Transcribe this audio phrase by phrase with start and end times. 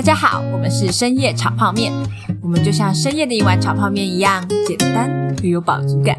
[0.00, 1.92] 大家好，我们是深夜炒泡面，
[2.42, 6.16] 我们就像深夜的一碗炒泡面一样简单又有饱足感。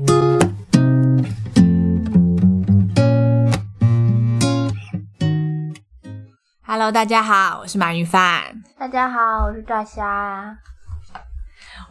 [6.61, 8.61] Hello，大家好，我是马云范。
[8.77, 10.55] 大家好，我是炸虾。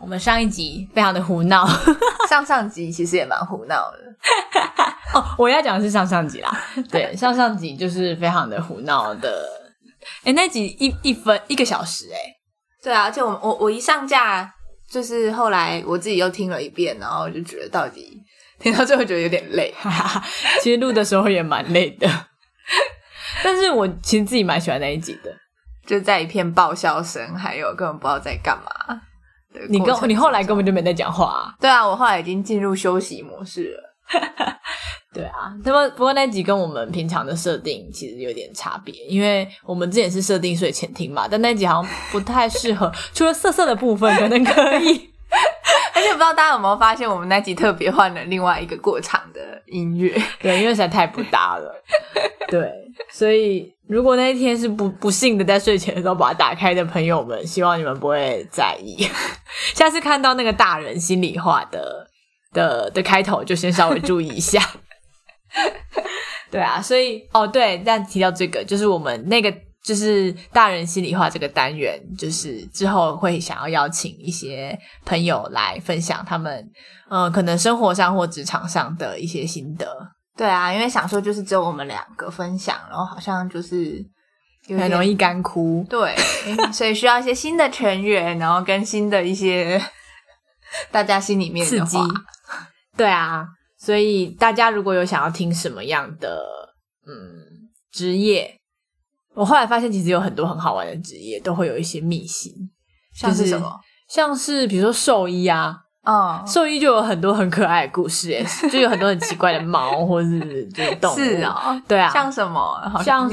[0.01, 1.67] 我们上一集非常的胡闹，
[2.31, 3.99] 上上集其实也蛮胡闹的。
[5.13, 6.57] 哦，我要讲的是上上集啦。
[6.89, 9.45] 对，上上集就是非常的胡闹的。
[10.25, 12.19] 哎，那集一一分一个小时，哎，
[12.83, 14.53] 对啊，而且我我我一上架，
[14.91, 18.23] 就是后来我自己又听了一遍，然后就觉得到底
[18.59, 19.75] 听到最后觉得有点累。
[20.63, 22.09] 其实录的时候也蛮累的，
[23.45, 25.35] 但是我其实自己蛮喜欢那一集的，
[25.87, 29.01] 就在一片爆笑声，还有根本不知道在干嘛。
[29.69, 33.91] 你跟你后来根本就没在讲话，对啊，我后来已经进入休息模式了。
[35.13, 45.11] 对啊，那么不过那集跟我们平常的设定其实有点差别，因为我们之前是设定睡前听嘛，但那集好像不太适合， 除了色色的部分可能可以。
[45.95, 51.73] 而且不知道大家有没有发现，我们那集特别换了另外一个过场的音乐，对，因为实在太不搭了。
[52.49, 52.69] 对，
[53.13, 59.07] 所以如果那一天是不不幸的在睡前的时候把它打开的朋友们，希望你们不会在意。
[59.75, 62.09] 下次看到那个大人心里话的
[62.53, 64.61] 的的开头，就先稍微注意一下。
[66.51, 69.53] 对啊，所以哦对，但提到这个，就是我们那个
[69.85, 76.69] 就是大人心里话这个单元，就是之后会想要邀请一些朋友来分享他们
[77.09, 79.87] 嗯可能生活上或职场上的一些心得。
[80.37, 84.05] 对啊，因为想说就是只有我们两个分享，然后好像就是
[84.69, 85.87] 很容易干枯。
[85.89, 86.17] 对，
[86.73, 89.81] 所以需要一些新的成员，然后跟新的一些
[90.91, 91.99] 大家心里面刺激。
[92.97, 93.47] 对啊。
[93.83, 96.45] 所以大家如果有想要听什么样的
[97.07, 98.55] 嗯职业，
[99.35, 102.53] 我后来发现其实有很多很好玩的职业都会有一些秘辛，
[103.15, 103.81] 像是什么？
[104.09, 112.61] 像是比如说兽医啊，嗯，兽医就有很多很可爱的故事，哎， 就有很多很奇怪的猫或是就是动物，是啊，对啊，像什么？
[112.93, 113.31] 好像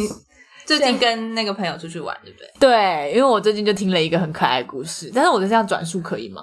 [0.66, 2.50] 最近跟那个朋友出去玩，对不对？
[2.59, 6.41] 对，因为我最近就听了一个很可爱的故事，但是我的这样转述可以吗？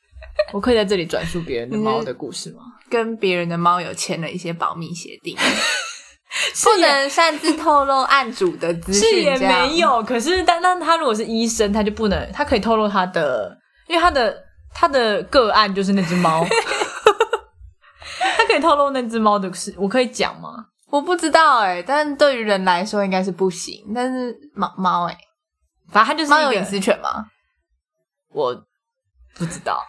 [0.52, 2.62] 我可以在这里转述别人的猫的故事吗？
[2.94, 5.36] 跟别人的猫有签了一些保密协定，
[6.62, 9.02] 不能擅自透露案主的资讯。
[9.02, 16.46] 是也没有，可是但但他如果是医生，他就不能，他可以透露他的，因为他的他的个案就是那只猫，
[18.38, 20.66] 他可以透露那只猫的事，我可以讲吗？
[20.88, 25.18] 我不知道哎，但对于人来说应该是不行，但是猫猫哎，
[25.90, 27.26] 反正它就是猫有隐私权吗？
[28.30, 28.54] 我
[29.36, 29.82] 不知道。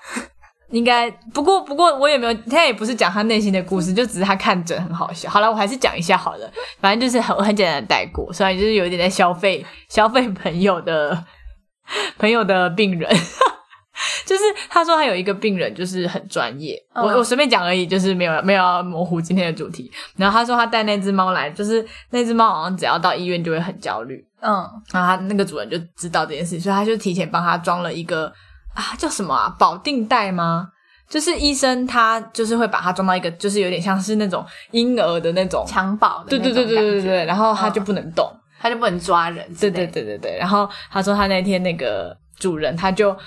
[0.72, 5.30] 应该不过不过我也没有，他也不是讲他内心的故事，就只是他看着很好笑。
[5.30, 11.24] 好了，我还是讲一下好了，反正就是很很简单的带过，虽然就是有一点在消费 消费朋友的
[12.18, 13.10] 朋友的病人，
[14.26, 19.92] 就是他说他有一个病人就是很专业，我我随便讲而已，就是没有没有模糊今天的主题。
[20.18, 28.34] 然后他说他带那只猫来，就是那只猫好像只要到医院就会很焦虑，嗯，然后他那个主人就知道这件事，所以他就提前帮他装了一个。
[28.76, 29.56] 啊，叫什么啊？
[29.58, 30.70] 保定袋吗？
[31.10, 37.26] 就是医生他就是会把它装到一个，就是有点像是那种婴儿的那种襁褓的，对对对对对对。
[37.26, 39.44] 然后他就不能动，他就不能抓人。
[39.60, 40.38] 对对对对对。
[40.38, 43.18] 然后他说他那天那个主人他就。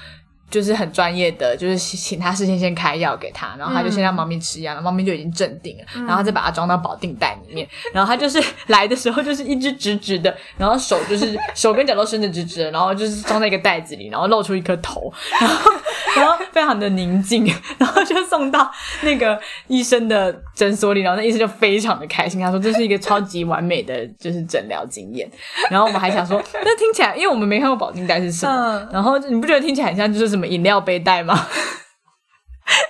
[0.50, 15.70] 就是很专业的，就是请他事先先开药给他，然后他就先让猫咪吃药，然后猫咪就已经镇定了，然后再把它装到保定袋里面，然后他就是来的时候就是一只直直的，然后手就是 手跟脚都伸得直直的，然后就是装在一个袋子里，然后露出一颗头，然 后
[16.16, 17.44] 然后非常的宁静，
[17.76, 18.72] 然后就送到
[19.02, 25.30] 那个医生的诊所里，然后那医生就非常的开心，他说这是一个超级完美的就是诊疗经验，
[25.70, 30.37] 然后我们还想说， 那听起来，因为我们没看过保定袋是什么，然后你不觉得听起来很像就是。
[30.37, 31.34] 什么饮料背带吗？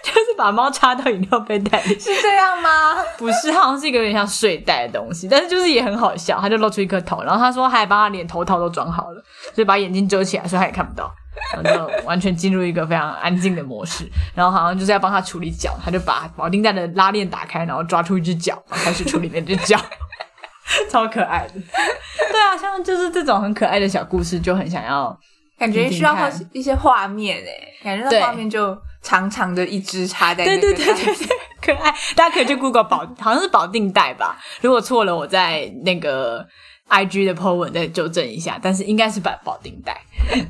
[0.02, 2.96] 就是把猫插到饮料背带里，是这样吗？
[3.16, 6.40] 不是，好像是一个有点像睡袋的东西，但是就是也很好笑。
[6.40, 9.22] 他就露出一颗头，然后他说还把他连头套都装好了，
[9.54, 11.14] 所以把眼睛遮起来，所以他也看不到，
[11.62, 14.08] 然后就完全进入一个非常安静的模式。
[14.34, 19.78] 然后好像就是要帮他处理脚，他就把保定带的拉链打开，然后抓出一只脚，开始处理那只脚，
[20.90, 21.54] 超可爱的。
[22.32, 25.16] 对啊，像就是这种很可爱的小故事，就很想要。
[25.58, 26.16] 感觉需要
[26.52, 31.28] 一些画面诶，感觉那画面就长长的一只插在对对对对对，
[31.60, 31.90] 可爱。
[32.14, 34.38] 大家可以去 Google 保，好像是保定带吧？
[34.60, 36.46] 如果错了，我在那个
[36.88, 38.58] IG 的 po 文再纠正一下。
[38.62, 40.00] 但是应该是保保定带，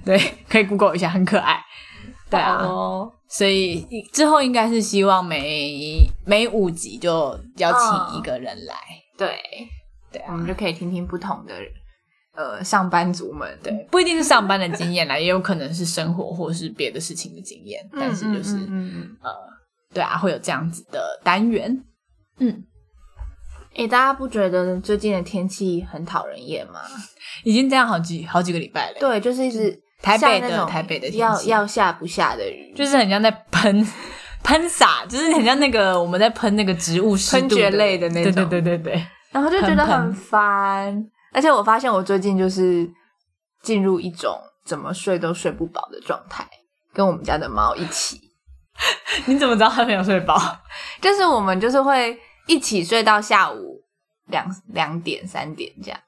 [0.04, 1.60] 对，可以 Google 一下，很可爱。
[2.30, 2.58] 对啊，
[3.26, 5.96] 所以之后应该是希望每
[6.26, 8.74] 每五集就邀请一个人来，
[9.16, 9.38] 对
[10.12, 11.72] 对，我们就可以听听不同的人。
[12.38, 19.16] 呃上班族们，对，不一定是上班的经验啦， 也有可能是生活或是别的事情的经验，但是就是、嗯嗯嗯。
[19.20, 19.30] 呃，
[19.92, 21.82] 对啊，会有这样子的单元。
[22.38, 22.62] 嗯，
[23.74, 26.80] 哎、大家不觉得最近的天气很讨人厌吗？
[27.42, 31.50] 已经这样好几好几个礼拜了，，对，就是一直台北的台北的天要气。
[31.50, 33.84] 要下不下的雨，就是很像在喷
[34.44, 38.32] 喷洒，就是很像那个我们在喷那个植物喷蕨类的那种。
[38.48, 41.04] 对对对对对，然后就觉得很烦。
[41.38, 42.84] 而且我发现我最近就是
[43.62, 44.36] 进入一种
[44.66, 46.44] 怎么睡都睡不饱的状态，
[46.92, 48.20] 跟我们家的猫一起，
[49.26, 50.36] 你怎么知道它没有睡饱？
[51.00, 52.18] 就是我们就是会
[52.48, 53.80] 一起睡到下午
[54.26, 56.00] 两两点三点这样，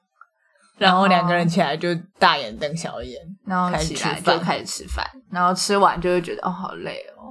[0.77, 7.23] 然后两个人起来就大眼瞪小眼，然后开始起来就开始吃饭，然后吃完就会觉得哦好累哦，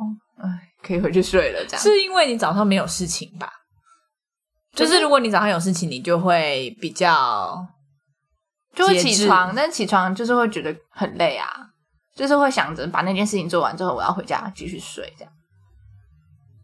[0.42, 0.48] 哎
[0.82, 1.82] 可以回去睡了这样。
[1.82, 3.52] 是因为你早上没有事情吧？
[4.74, 7.54] 就是是如果你早上有事情，你就会比较
[8.74, 11.48] 就会起床，但起床就是会觉得很累啊，
[12.14, 15.32] 就是会想着把那件事情做完之后，我要回家继续睡这样。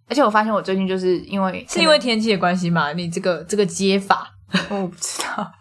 [0.08, 2.92] 而且我发现我最近就是因为 是因为天气的关系吗？
[2.92, 4.30] 你这个这个接法，
[4.70, 5.52] 我不知道，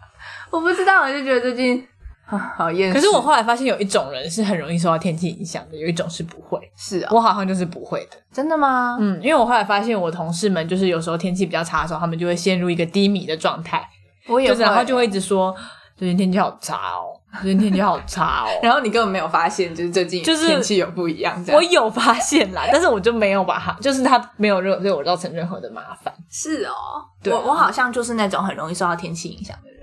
[0.50, 1.84] 我不知道，我就觉得最近
[2.26, 2.92] 啊好厌。
[2.94, 6.60] 可是我后来发现有一种人是很容易受到天气影响的，有一种是不会。
[6.76, 8.96] 是啊、我好像就是不会的，真的吗？
[9.00, 13.84] 嗯，因为我后来发现我同事们就是有时候天气比较差的时候，他们就会陷入一个低迷的状态，
[14.28, 15.52] 我也就是然后就会会一直说
[15.96, 18.48] 最近天气好差哦，最近天气好差哦。
[18.62, 26.12] 然后你根本没有发现，就是最近就是天气有不一样，这样我有发现啦，但是我就没有把它，就是它没有任对我造成任何的麻烦。
[26.30, 26.74] 是哦，
[27.22, 29.76] 对啊我我好像就是那种很容易受到天气影响的人。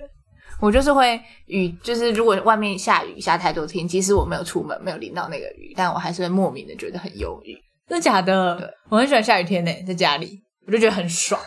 [0.59, 7.53] 我就是会雨，就是如果外面下雨下太多天，即使我没有出门，没有淋到那个雨，但我还是会莫名的觉得很忧郁，
[7.89, 8.55] 真的假的？
[8.55, 11.41] 对，我很喜欢下雨天呢，在家里我就觉得很爽，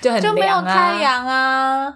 [0.00, 1.92] 就很就没有太，阳啊。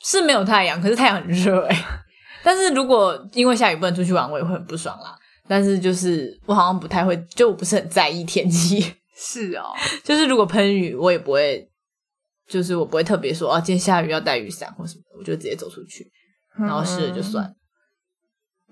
[0.00, 1.76] 是没有太阳，可是太阳很热哎。
[2.44, 5.16] 但是如果因为下雨不能出去玩，我也会很不爽啦。
[5.46, 8.94] 但是就是我好像不太会，就我不是很在意天气。
[9.16, 9.72] 是哦，
[10.04, 11.68] 就是如果喷雨，我也不会，
[12.46, 16.08] 就是我不会特别说啊，今天下雨要带雨伞或什么，我就直接走出去，
[16.56, 17.44] 然后湿了就算。
[17.44, 17.54] 嗯。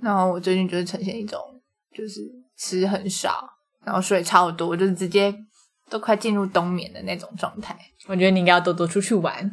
[0.02, 1.40] 然后我最近就是呈现一种，
[1.96, 2.20] 就是
[2.56, 3.44] 吃很少，
[3.84, 5.34] 然后睡超多，就是直接
[5.90, 7.76] 都快进入冬眠的那种状态。
[8.06, 9.50] 我觉得你应该要多多出去玩。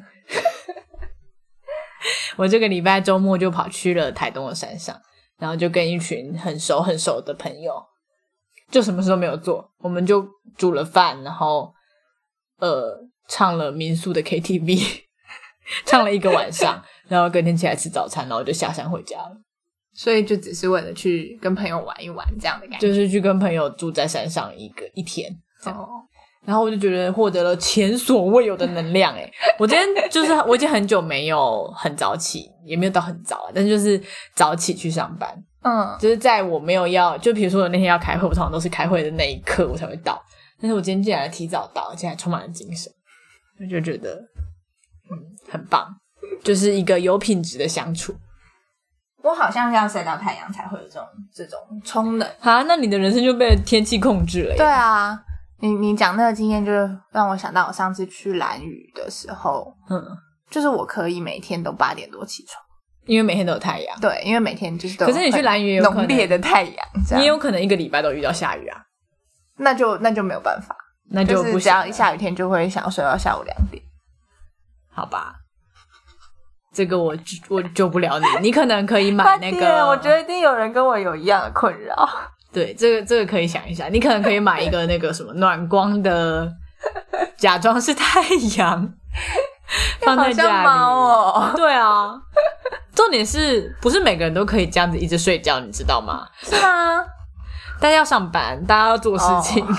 [2.37, 4.99] 我这个礼拜周末就跑去了台东的山上，
[5.37, 7.73] 然后就跟一群很熟很熟的朋友，
[8.71, 10.27] 就什么事都没有做，我们就
[10.57, 11.73] 煮了饭，然后
[12.59, 15.03] 呃唱了民宿的 KTV，
[15.85, 19.37] 唱了一个晚上，然后隔天起来吃早餐，然后就下山回家了，
[19.93, 22.87] 所以就只是为了去跟朋友玩一玩这样的感觉。
[22.87, 25.33] 就是去跟朋友住在山上一个一天。
[26.45, 34.01] 然后我就觉得获得了前所未有的能量诶， 我今天就是我已经很久没有很早起，也没有到很早啊，但就是
[34.35, 35.29] 早起去上班，
[35.63, 40.21] 嗯，就是在我没有要，就比如说我那天要开会，我通常都是开会的那一刻我才会到，
[40.61, 42.91] 但是我今天竟然提早到，而且还充满了精神，
[43.59, 44.15] 我就觉得
[45.09, 45.17] 嗯
[45.49, 45.87] 很棒，
[46.43, 48.13] 就是一个有品质的相处。
[49.23, 52.27] 我好像要晒到太阳才会有这种这种冲能。
[52.41, 54.57] 啊，那你的人生就被天气控制了耶。
[54.57, 55.17] 对啊，
[55.63, 60.03] 你你讲那个经验，就是让我想到我上次去兰屿的时候，嗯，
[60.49, 62.61] 就是我可以每天都八点多起床。
[63.05, 66.75] 因为每天都有太阳，对，因为每天就是都有可是你去很兰屿也有浓烈的太阳，
[67.07, 68.81] 这样你有可能一个礼拜都遇到下雨啊，
[69.57, 70.75] 那就那就没有办法，
[71.11, 73.81] 那就不行了只要一下雨天就会想要睡到下午两点。
[74.93, 75.33] 好吧，
[76.73, 77.15] 这个我
[77.47, 82.09] 我救不了你，你可能可以买那个，我觉得一定有人跟我有一样的困扰。
[82.53, 86.49] 对，这个这个可以想一下，你可能可以买一个那个什么 暖光的，
[87.35, 88.21] 假装是太
[88.57, 88.93] 阳，
[90.01, 90.65] 放在家里。
[90.65, 92.13] 猫哦，对啊，
[92.93, 96.27] 重点是不是每个人都可以这样子一直睡觉，你知道吗？
[96.43, 97.03] 是吗？
[97.79, 99.75] 大家要上班，大家要做事情，哦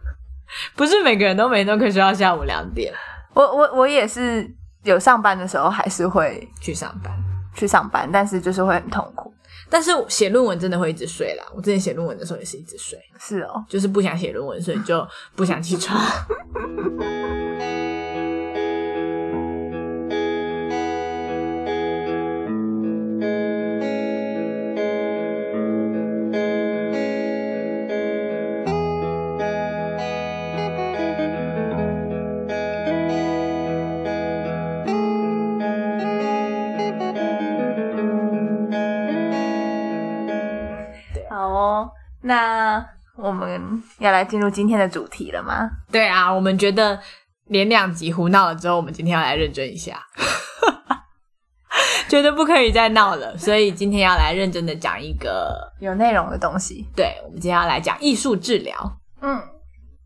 [0.74, 2.92] 不是每个人都每天都可以睡到下午两点
[3.34, 4.50] 我我我也是
[4.82, 7.12] 有上班的时候，还是会去上班。
[7.54, 9.32] 去上班，但是就是会很痛苦。
[9.70, 11.44] 但是写论文真的会一直睡啦。
[11.54, 16.00] 我之前写论文的时候也是一直睡，是哦，就是不想写论文，所以就不想起床。
[42.28, 45.68] 那我们要来进入今天的主题了吗？
[45.90, 47.00] 对啊，我们觉得
[47.46, 49.98] 连两集胡闹了之后，我们今天要来认真一下。
[52.06, 56.86] 觉得不可以再闹了，所以今天要来认真的讲一个，有内容的东西。
[56.94, 58.98] 对我们今天要来讲艺术治疗。
[59.20, 59.40] 嗯，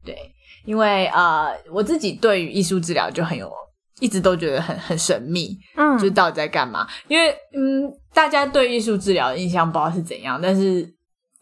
[0.04, 0.16] 对，
[0.64, 3.52] 因为呃，我自己对于艺术治疗就很有，
[4.00, 6.86] 一直都觉得很很神秘，嗯就是到底在干嘛？
[7.08, 10.88] 因为嗯，大家对艺术治疗的印象不知道是怎样，但是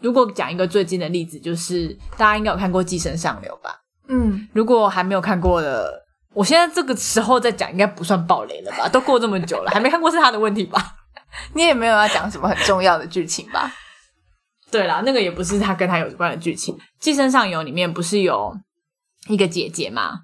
[0.00, 3.80] 如果讲一个最近的例子，就是大家应该有看过《寄生上流》吧？
[4.08, 6.02] 嗯，如果还没有看过的，
[6.34, 8.88] 我现在这个时候在讲，应该不算暴雷了吧？
[8.88, 10.94] 都过这么久了， 还没看过是他的问题吧？
[11.54, 13.72] 你也没有要讲什么很重要的剧情吧？
[14.70, 18.56] 对啦，那个也不是他跟他有关的剧情，《寄生上游》里面不是有
[19.28, 20.20] 一个姐姐吗？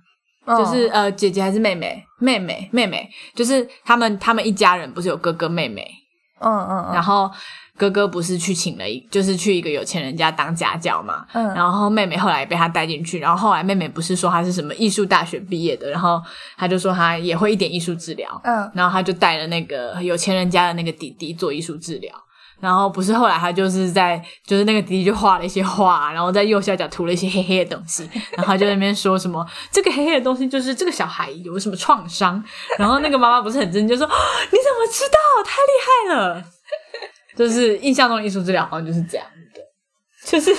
[0.46, 2.00] 就是呃，姐姐还是妹妹？
[2.20, 5.84] 妹妹，妹妹，就是他们他们一家人不是有哥哥妹妹，
[6.40, 7.28] 嗯嗯嗯，然后
[7.76, 16.20] 哥哥不是去请了一，就是去一个有钱人家当家教嘛，嗯然后妹妹后来也被他带进去，然后后来妹妹不是说她是什么艺术大学毕业的，然后
[16.56, 22.12] 他就说他也会一点艺术治疗，嗯然后他就带了那个有钱人家的那个弟弟做艺术治疗。
[22.58, 32.42] 然后不是后来他就是在就是那个弟弟就画了一些画，然后在右下角涂了一些黑黑的东西， 然后就在那边说什么这个黑黑的东西就是这个小孩有什么创伤，
[32.78, 34.14] 然后那个妈妈不是很震惊，就说、啊
[34.50, 35.44] 你怎么知道？
[35.44, 36.42] 太厉害了！
[37.36, 39.60] 就是印象中的艺术治疗好像就是这样的，
[40.24, 40.54] 就是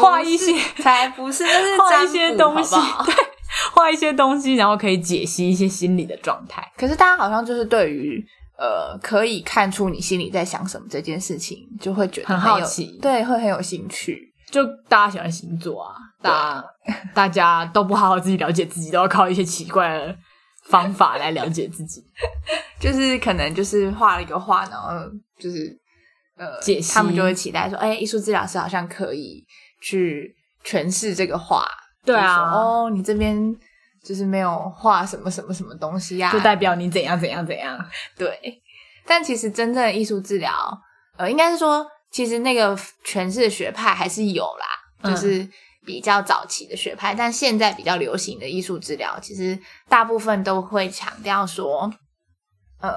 [0.00, 3.14] 画一些才不是，就是 画一些东西，好好 对，
[3.72, 6.66] 画一些东西，然后可以解析一些心理的状态。
[6.76, 8.24] 可是大家好像就是对于
[8.58, 14.32] 呃可以看出你心里在想什么这件事情，就会觉得很有好奇对，会很有兴趣。
[14.50, 16.64] 就大家喜欢星座啊，大家
[17.12, 20.16] 大家都不好好自己了解自己，都要靠一些奇怪的
[20.68, 22.00] 方法来了解自己。
[22.80, 24.90] 就是可能就是画了一个画，然后
[25.38, 25.76] 就是
[26.36, 29.44] 呃，解析他们就会期待说，哎，艺术治疗师好像可以
[29.82, 31.66] 去诠释这个画。
[32.04, 33.56] 对啊哦，你这边
[34.04, 37.76] 就是没有画什么什么什么东西呀、就代表你怎样怎样怎样。
[38.16, 38.62] 对，
[39.04, 40.52] 但其实真正的艺术治疗，
[41.16, 44.66] 呃，应该是说，其实那个诠释的学派还是有啦，
[45.02, 45.48] 嗯就是
[45.84, 51.92] 比较早期的学派，但现在比较流行的艺术治疗，其实大部分都会强调说，
[52.80, 52.92] 呃，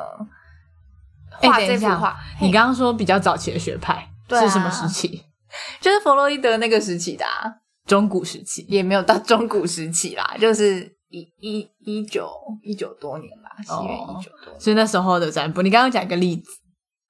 [1.41, 5.23] 画这幅画，你刚刚说比较早期的学派、是什么时期？
[5.81, 7.43] 就是弗洛伊德那个时期的、啊，
[7.87, 8.63] 中古时期。
[8.69, 12.29] 也没有到中古时期啦，就是一一一九
[12.63, 14.59] 一九多年吧，西元哦一九多年。
[14.59, 16.51] 所以那时候的占卜，你刚刚讲一个例子，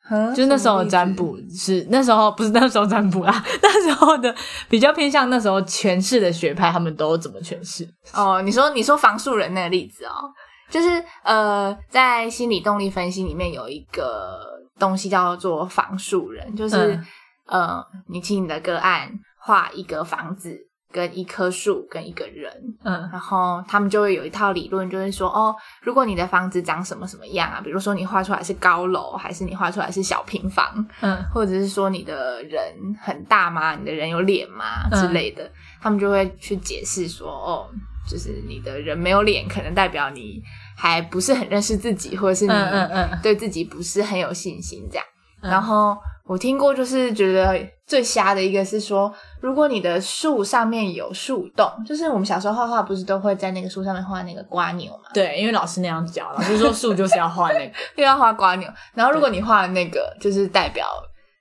[0.10, 4.34] 嗯就是那时候的占卜是那时候不是那时候占卜啦， 那时候的
[4.70, 7.86] 比较偏向那时候诠释的学派，他们都怎么诠释？
[8.14, 10.32] 哦，你说你说房树人那个例子哦，
[10.70, 14.40] 就是呃，在心理动力分析里面有一个
[14.78, 17.06] 东西叫做房树人，就是、嗯
[17.48, 19.10] 呃，你请你的个案
[19.40, 20.56] 画一个房子、
[20.92, 22.52] 跟一棵树、跟一个人，
[22.84, 32.62] 嗯然后他们就会有一套理论，就是说哦，如果你的房子长什么什么样啊，比如说你画出来是高楼，还是你画出来是小平房，嗯或者是说你的人
[33.02, 33.76] 很大吗？
[33.76, 37.68] 你的人有脸吗嗯之类的，他们就会去解释说，哦，
[38.10, 40.42] 就是你的人没有脸，可能代表你
[40.76, 45.06] 还不是很认识自己，或者是你嗯对自己不是很有信心这样。
[45.44, 57.74] 嗯然后我听过，就是觉得最瞎的一个是说，如果你的树上面有树洞，就是我们小时候画画不是都会在那个树上面画那个瓜牛嘛，对，因为老师那样教，老师说树就是要画那个。
[57.96, 58.70] 又要画瓜牛。
[58.94, 60.86] 然后如果你画的那个，就是代表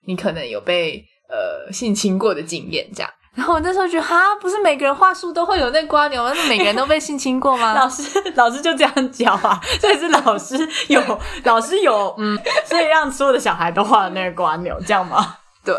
[0.07, 3.11] 你可能有被呃性侵过的经验这样。
[3.39, 6.35] 然后我那时候觉得，哈，不是每个人画树都会有那瓜牛那？
[6.35, 7.73] 是每个人都被性侵过吗？
[7.79, 8.03] 老师
[8.35, 11.01] 老师就这样教啊，所以是老师有
[11.45, 15.37] 老师有嗯，所以让所有的小孩都画了那个瓜牛，这样吗？
[15.65, 15.73] 对，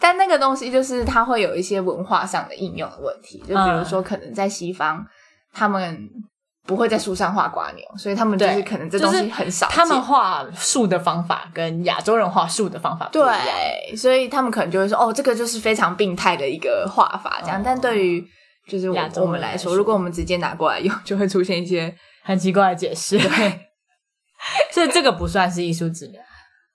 [0.00, 5.04] 但那个东西就是它会有一些文化上的应用的问题，就比如说可能在西方，
[5.52, 6.08] 他们
[6.66, 9.76] 不会在树上画瓜牛，所以他们就是可能这东西很少见。
[9.76, 13.38] 他们画树的方法跟亚洲人画树的方法不一样。
[13.88, 17.60] 对，所以他们可能就会说，哦，这个就是非常病态的一个画法，这样。
[17.60, 18.24] 哦但对于
[18.68, 21.94] 就是洲我们来说，如果我们直接拿过来用，就会出现一些
[22.24, 23.16] 很奇怪的解释。
[23.16, 23.60] 对，
[24.72, 26.20] 所以这个不算是艺术治疗。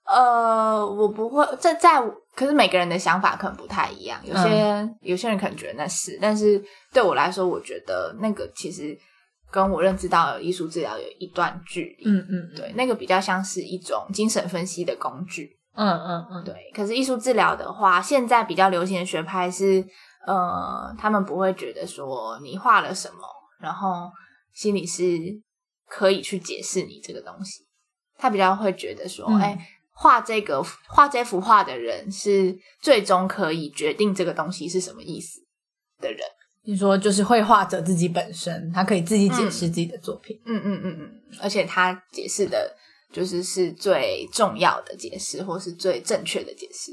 [0.06, 2.02] 呃，我不会在在，
[2.36, 4.20] 可是每个人的想法可能不太一样。
[4.24, 8.98] 有些、有些人可能觉得那是，但是对我来说，我觉得那个其实
[9.52, 12.06] 跟我认知到的艺术治疗有一段距离。
[12.06, 15.58] 嗯嗯，对，那个比较像是一种精神分析的工具。
[15.74, 19.86] 嗯嗯嗯，对，可是艺术治疗的话，现在比较流行的学派是，
[20.26, 23.20] 呃，他们不会觉得说你画了什么，
[23.60, 24.12] 然后
[24.54, 25.18] 心理师
[25.88, 27.66] 可以去解释你这个东西，
[28.18, 35.40] 他比较会觉得说，嗯哎、画这个画这幅画的人是最终可以决定这个东西是什么意思
[36.02, 36.20] 的人。
[36.64, 40.40] 你说就是绘画者自己本身，他可以自己解释自己的作品。
[40.46, 42.72] 嗯嗯嗯嗯，而且他解释的
[43.12, 46.92] 就是是最重要的解释，或是最正确的解释。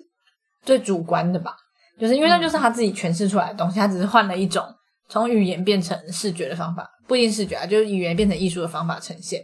[0.64, 1.54] 最主观的吧，
[1.98, 4.64] 就是因为那就是他自己诠释出来的东西，他只是换了一种
[5.08, 9.42] 从语言变成视觉的方法，不一定视觉啊，就是语言变成艺术的方法呈现，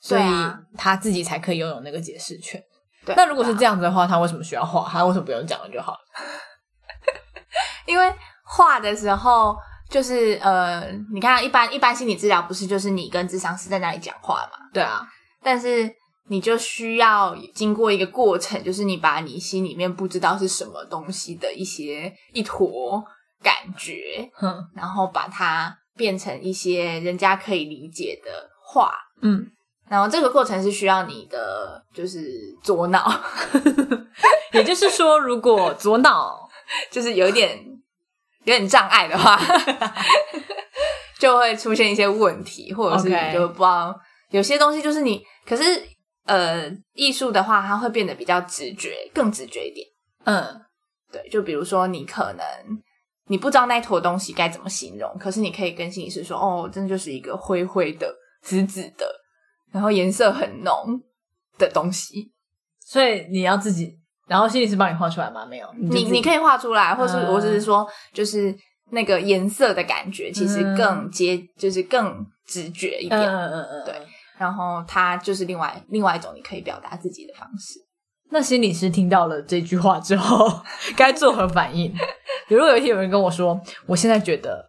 [0.00, 0.22] 所以
[0.76, 2.62] 他自己才可以拥有那个解释权。
[3.04, 4.88] 对，那如果是这样，样子的话，他为什么需要画？
[4.88, 5.98] 他为什么不用讲了就好了？
[7.86, 8.12] 因为
[8.48, 9.56] 画的时候。
[9.90, 14.58] 就是呃，你看，一般一般心理治疗不是就是你跟智商师在那里讲话嘛？
[14.70, 15.00] 对啊，
[15.42, 15.90] 但是
[16.28, 23.02] 你就需要经过一个过程，就是你把你心里面不知道是什么东西的一些一坨
[23.42, 28.30] 感觉，哼，然后把它变成一些人家可以理解的
[28.62, 28.92] 话。
[29.22, 29.50] 嗯，
[29.88, 32.30] 然后这个过程是需要你的就是
[32.62, 33.10] 左脑，
[34.52, 36.46] 也就是说，如果左脑
[36.90, 37.58] 就是有一点
[38.48, 39.38] 有点障碍的话，
[41.20, 43.94] 就会出现一些问题，或者是你就不知道
[44.30, 45.62] 有些东西就是你，可是
[46.24, 49.86] 呃，艺术的话，它会变得比较直觉，更直觉一点。
[50.24, 50.60] 嗯
[51.12, 52.44] 对，就比如说你可能
[53.26, 59.06] 你不知道那一坨东西该怎么形容，可是你可以跟心理师说，哦，真的就是一个灰灰的、紫紫的，
[59.72, 60.98] 然后颜色很浓
[61.58, 62.32] 的东西。
[62.80, 63.98] 所以你要自己，
[64.28, 65.44] 然后心理师帮你画出来吗？
[65.46, 68.54] 没有，你你可以以画出来，或是嗯我只是说，就是
[68.90, 73.22] 那个颜色的感觉，其实更接，就是更直觉一嗯点。
[73.28, 73.94] 嗯嗯嗯，对。
[74.38, 77.80] 然后它就是另外另外一种你可以表达自己的方式。
[78.30, 80.62] 那心理师听到了这句话之后，
[80.94, 81.92] 该作何反应？
[82.48, 84.64] 如果有一天有人跟我说，我现在觉得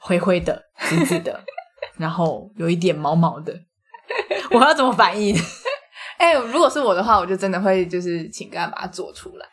[0.00, 1.38] 灰灰的、紫紫的，
[1.98, 3.52] 然后有一点毛毛的，
[4.52, 5.36] 我要怎么反应？
[6.22, 9.46] 哎、如果是我的话，我就真的会就是请个案把它做出来。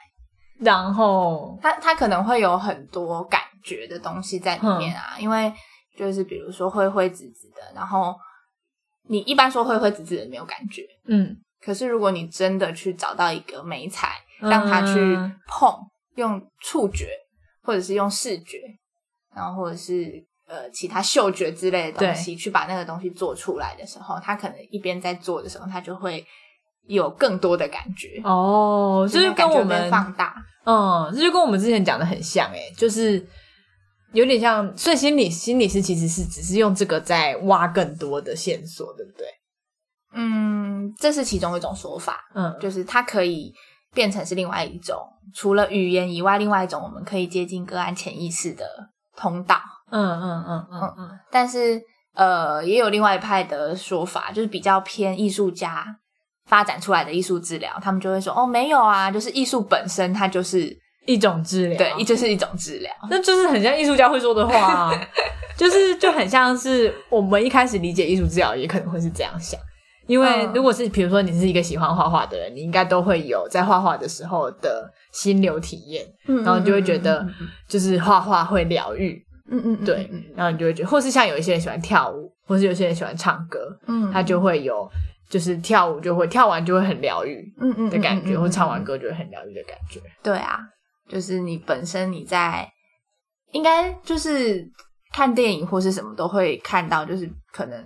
[0.60, 5.52] 然后，他他可能会有很多感觉的东西在里面啊，因为
[5.98, 8.16] 就是比如说灰灰紫紫的，然后
[9.08, 15.74] 你一般说灰灰紫紫的没有感觉，嗯，可是如果你真的去找到一个美彩，让他去嗯碰，
[16.18, 17.08] 用触觉
[17.64, 18.60] 或者是用视觉，
[19.34, 26.26] 然后或者是呃其他嗅觉之类的东西，去把那个东西做出来的时候，他可能一边在做的时候，他就会
[26.90, 30.36] 有更多的感觉，哦，就是那个感觉被跟我们放大。
[30.66, 33.26] 嗯，这就跟我们之前讲的很像诶，就是
[34.12, 39.28] 有点像，所以心理心理师其实是只是用这个在挖更多的线索，对不对？
[40.16, 43.54] 嗯，这是其中一种说法，嗯，就是它可以
[43.94, 44.98] 变成是另外一种，
[45.34, 48.66] 除了语言以外，另外一种我们可以接近个案潜意识的
[49.16, 49.62] 通道。
[49.92, 51.82] 嗯嗯嗯嗯嗯，但是
[52.14, 55.86] 呃，也有另外一派的说法，就是比较偏艺术家
[56.50, 62.92] 发展出来的艺术治疗，他们就会说哦，没有啊，就是艺术本身它就是一种治疗，对，就是一种治疗。
[63.10, 65.08] 那就是很像艺术家会说的话、啊，
[65.56, 69.60] 就是就很像是我们一开始理解艺术治疗，也可能会是这样想。
[70.08, 70.54] 因为嗯。
[70.56, 77.24] 如果是比如说你是一个喜欢画画的人，你应该都会有在画画的时候的心流体验，嗯然后你就会觉得
[77.68, 84.90] 就是画画会疗愈，嗯嗯，嗯对，然后你就会觉得，或是像有一些人喜欢跳舞，或是有些人喜欢唱歌，嗯，他就会有
[85.30, 90.02] 就是跳舞就会跳完就会很疗愈嗯嗯的感觉，或唱完歌，就会很疗愈的感觉。
[90.24, 90.60] 对啊，
[91.08, 92.70] 就是你本身你在
[93.52, 94.68] 应该就是
[95.14, 97.84] 看电影或是什么都会看到，就是可能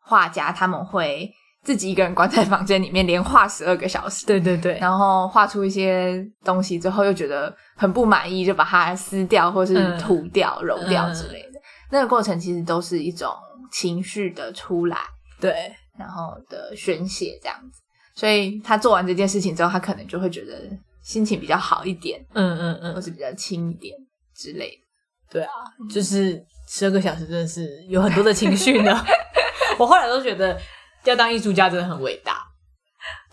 [0.00, 1.30] 画家他们会
[1.62, 9.98] 自己一个人关在房间里面连画十二个小时， 对对对，然后画出一些东西之后又觉得很不满意，就把它撕掉或是嗯。
[9.98, 11.60] 涂掉、揉掉之类的。
[11.90, 13.32] 那个过程其实都是一种
[13.72, 14.96] 情绪的出来，
[15.40, 17.80] 对，然后的宣泄这样子。
[18.14, 20.54] 所以他做完这件事情之后，他可能就会觉得
[21.02, 23.94] 心情比较好一点，嗯嗯嗯或，是比较轻一点
[24.34, 24.82] 之类的。
[25.30, 25.52] 对啊，
[25.92, 29.04] 就是十二个小时真的是有很多的情绪呢。
[29.78, 30.58] 我后来都觉得
[31.04, 32.38] 要当艺术家真的很伟大，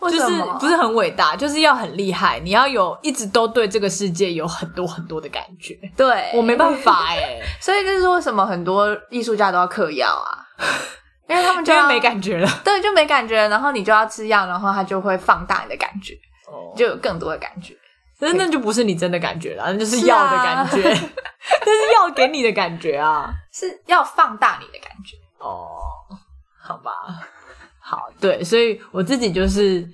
[0.02, 5.78] 就是不是很伟大，就是要很厉害，你要有一直都对这个世界有很多很多的感觉。
[5.96, 10.44] 对我没办法哎、 所以这是为什么很多艺术家都要嗑药啊？
[11.28, 12.48] 因为他们就没感觉了。
[12.64, 16.14] 对，就没感觉，然后你就要吃药，然后它就会放大你的感觉，
[16.46, 17.74] 哦，就有更多的感觉。
[18.20, 23.30] 那那就不是你真的感觉了，那就是是药啊的感觉， 那是药给你的感觉啊。
[23.52, 25.16] 是要放大你的感觉。
[25.38, 25.68] 哦，
[26.62, 26.90] 好吧，
[27.80, 29.86] 好，对，所以我自己就是，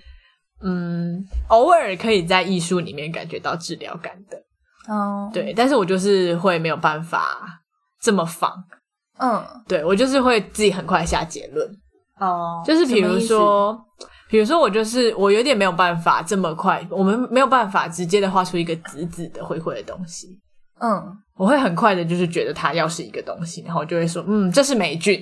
[0.62, 4.36] 嗯，偶尔可以在艺术里面感觉到治疗感的，
[4.86, 7.62] 哦，对，但是我就是会没有办法
[8.00, 8.52] 这么放，
[9.20, 11.68] 嗯，对我就是会自己很快下结论，
[12.18, 13.78] 哦，就是比如说。
[14.30, 20.28] 比如说，我就是我有点没有办法这么快，我们没有办法直接的画出一个紫紫的灰灰的东西，
[20.80, 21.02] 嗯，
[21.36, 25.20] 我会很快的，就是觉得它要是一个东西，然后我就会说，嗯，这是霉菌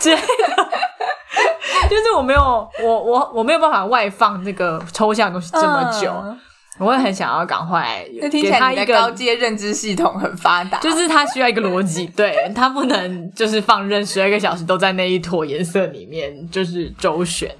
[0.00, 0.68] 之类的。
[1.88, 6.36] 就是我没有我我我没有办法外放那个抽象的东西这么久，嗯
[6.80, 9.12] 我也很想要赶快起给他一来你的高个。
[9.12, 17.54] 阶认知系统很发达，就是他需要一个逻辑，对他不能就是放任十二个小时都在那一坨颜色里面就是周旋，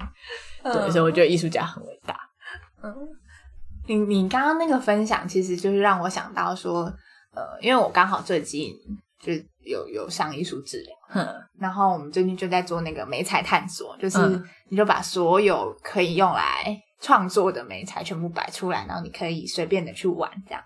[0.63, 2.15] 对，嗯所以我觉得艺术家很伟大。
[2.83, 2.93] 嗯。
[3.87, 6.83] 你你刚刚那个分享，其实就是让我想到说，
[7.33, 8.71] 呃，因为我刚好最近
[9.19, 9.33] 就
[9.65, 11.27] 有有上艺术治疗，哼，
[11.59, 14.43] 然后我们最近就在做那个美彩探索，就是嗯。
[14.69, 20.63] 你就把所有可以用来创作的美材全部摆出来，然后你可以随便的去玩这样。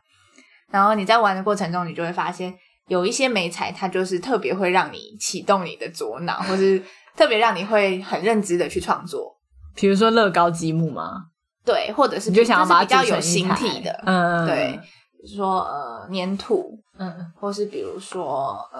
[0.69, 2.53] 然后你在玩的过程中，你就会发现
[2.87, 6.83] 有一些美材，它就是特别会让你启动你的左脑，或是
[7.15, 9.33] 特别让你会很认知的去创作。
[9.73, 11.27] 比如说乐高积木吗？
[11.63, 14.79] 对，或者是你就想要把它是比较有形体的，嗯，对，
[15.21, 18.79] 比如说呃粘土，嗯，或是比如说呃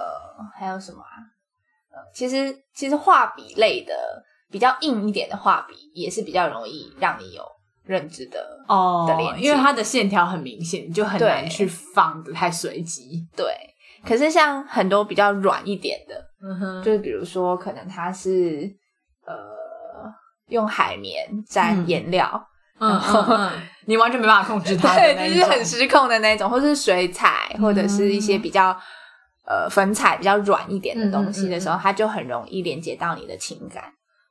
[0.54, 1.18] 还有什么啊？
[1.92, 3.94] 呃，其实其实画笔类的
[4.52, 7.44] 比较硬一点的画笔，也是比较容易让你有
[7.84, 8.40] 认知的。
[8.68, 13.28] 哦的连接因为它的线条很明显，你就很难去放的太随机。
[13.36, 13.46] 对，
[14.04, 18.72] 可是像很多比较软一点的，嗯哼，就是比如说可能它是
[19.26, 19.34] 呃
[20.48, 22.48] 用海绵沾嗯颜料，
[22.80, 23.52] 嗯嗯嗯，
[23.86, 28.76] 你完全没办法控制它对，就是很失控的那种，或是水彩，或者是一些比较
[29.46, 33.84] 呃粉彩比较软一点的东西的时候，它就很容易连接到你的情感。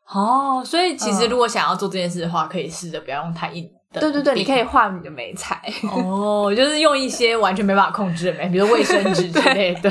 [0.08, 0.62] 哦。
[0.64, 4.00] 所以其实嗯如果想要做这件事的话，可以试着不要用太硬的。
[4.00, 4.62] 对对对，你可以。
[4.62, 5.62] 画你的美彩。
[5.92, 9.82] 哦，就是用一些完全没办法控制的美，比如说卫生纸 之类的。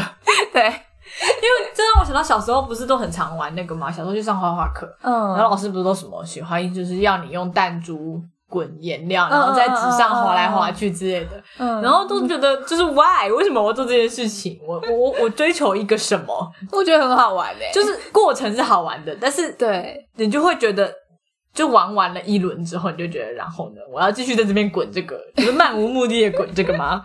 [0.51, 3.91] 对，因为这让我想到小时候不是都很常玩那个嘛？
[3.91, 8.21] 小时候去上画画课，然后嗯，老师不是都什么喜欢，就是要你用弹珠
[8.53, 11.41] 滚颜料，嗯然后在纸上划来划去之类的。
[11.57, 14.59] 嗯然后都觉得就是 why 为什么我要做这件事情？
[14.63, 16.51] 我我我我追求一个什么？
[16.71, 20.93] 我觉得很好玩诶，就是过程是好玩的，但是对，你就会觉得，
[21.51, 27.01] 就玩完了一轮之后，你就觉得，然后呢，我要继续在这边滚这个，就是漫无目的的滚这个吗？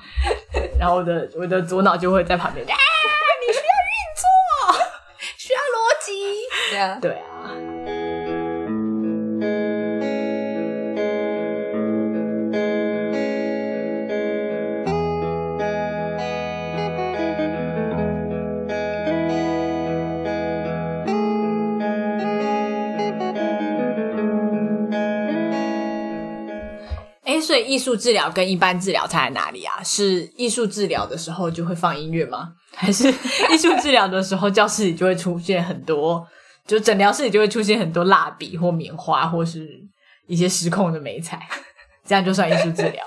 [0.78, 2.76] 然后我的我的左脑就会在旁边，啊，
[3.46, 4.84] 你需要运作，
[5.38, 6.12] 需要逻辑。
[6.70, 7.37] 对啊，对啊。
[27.58, 29.82] 所以艺术治疗跟一般治疗差在哪里啊？
[29.82, 32.52] 是艺术治疗的时候就会放音乐吗？
[32.72, 36.24] 还是艺术治疗的时候教室里就会出现很多，
[36.68, 39.68] 就诊疗室里就会出现很多蜡笔或棉花，或是
[40.28, 41.48] 一些失控的美彩，
[42.06, 43.04] 这样就算艺术治疗？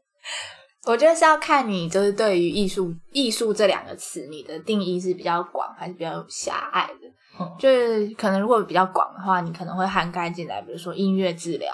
[0.84, 7.08] 我觉得是要看你就是对于艺术“艺术”这两个词，你的定义是比较广还是比较狭隘的。
[7.40, 11.70] 嗯就是可能如果比较广的话，你可能会涵盖进来，比如说音乐治疗、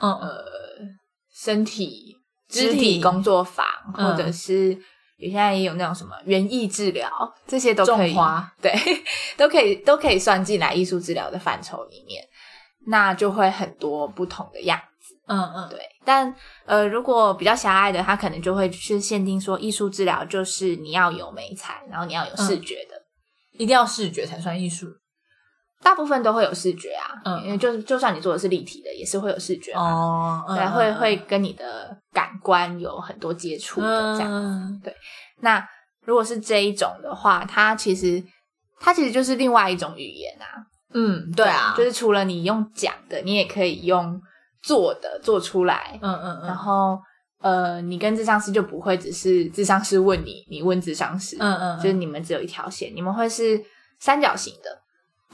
[0.00, 0.44] 嗯呃
[1.34, 2.16] 身体
[2.48, 3.66] 肢肢体体工作坊，
[3.96, 4.06] 嗯。
[4.06, 4.72] 或者是
[5.16, 7.10] 有现在也有那种什么园艺治疗，
[7.46, 8.72] 这些都可以花，对，
[9.36, 12.24] 都可以都可以算进来艺术治疗的范畴里面，
[12.86, 15.14] 那就会很多不同的样子。
[15.26, 16.34] 嗯嗯，对，但
[16.66, 23.00] 呃，如果比较狭隘的，他可能就会去限定说，艺术治疗就是你要有美彩，然后你要有视觉的，
[23.52, 24.86] 一定要视觉才算艺术
[25.84, 27.44] 大部分都会有视觉啊，嗯。
[27.44, 34.32] 因为就就算你做的是立体的，也是会有视觉嘛，哦，嗯对，会会跟你的感官有很多接触的这样。
[34.32, 34.82] 嗯。
[35.40, 35.64] 那
[36.06, 38.22] 如果是这一种的话，它其实
[38.80, 44.20] 它其实就是另外一种语言啊，嗯，对啊，就是除了你用讲的，你也可以用
[44.62, 46.98] 做的做出来，嗯嗯嗯，然后
[47.42, 53.62] 呃，你跟智商师就不会只是智商师问你，你问智商师，嗯嗯，就是你们只有一条线，你们会是
[54.00, 54.70] 三角形的，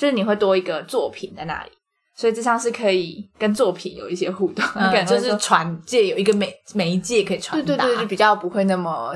[0.00, 1.70] 就是你会多一个作品在那里，
[2.16, 9.12] 所以智商是可以跟作品有一些互动，你可能嗯， 就是传介有一个媒媒介可以传达，对对对，就比较不会那么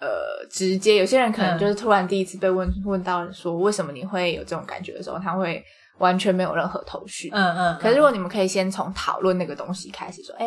[0.00, 0.94] 呃直接。
[0.94, 5.60] 有些人可能嗯就是突然第一次被问、问到说为什么你会有这种感觉的时候，他会
[5.98, 7.28] 完全没有任何头绪。
[7.32, 10.46] 嗯嗯，可是如果你们可以先从讨论那个东西开始说，哎，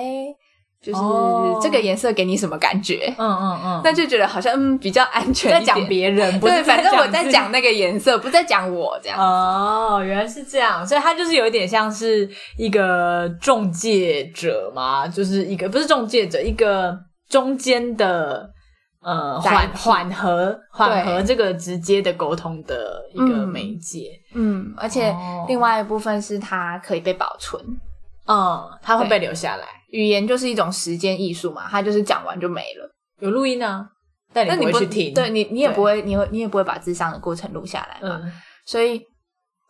[0.82, 3.14] 就是哦这个颜色给你什么感觉？
[3.18, 5.64] 嗯嗯嗯，那就觉得好像嗯比较安全在。
[5.64, 9.20] 讲别人，不对，反正我在讲那个颜色，不在讲我这样。
[9.20, 16.98] 哦，原来是这样，所以他就是有一点像是一个中介者嘛，就是一个不是中介者，一个
[17.30, 18.50] 中间的
[19.04, 24.10] 呃缓缓和缓和这个直接的沟通的一个嗯媒介。
[24.34, 27.64] 嗯，而且哦另外一部分是它可以被保存。
[28.28, 32.92] 嗯，它会被留下来，语言就是一种时间艺术嘛，它就是讲完就没了。
[33.20, 33.88] 有录音啊，
[34.34, 38.20] 但你不不会去听，对你，你也不会，你会，你也不会把智商的过程录下来嘛。
[38.24, 38.32] 嗯
[38.64, 39.02] 所以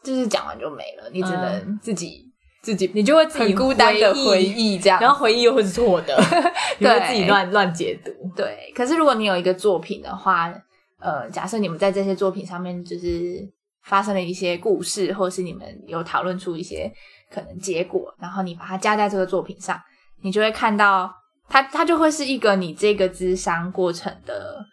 [0.04, 2.26] 就是讲完就没了，你只能自己
[2.62, 5.00] 自己，你就会自己很孤单的回回忆这样。
[5.00, 6.16] 然后回忆又会是错的，
[6.78, 8.12] 你会自己乱乱解读。
[8.36, 10.54] 对，可是如果你有一个作品的话，
[11.00, 13.48] 呃，假设你们在这些作品上面就是
[13.86, 16.92] 发生了一些故事，或者是你们有讨论出一些
[17.34, 19.80] 可能结果，然后你把它加在这个作品上，
[20.22, 21.14] 你就会看到
[21.50, 24.64] 它，它就会是一个你这个智商过程的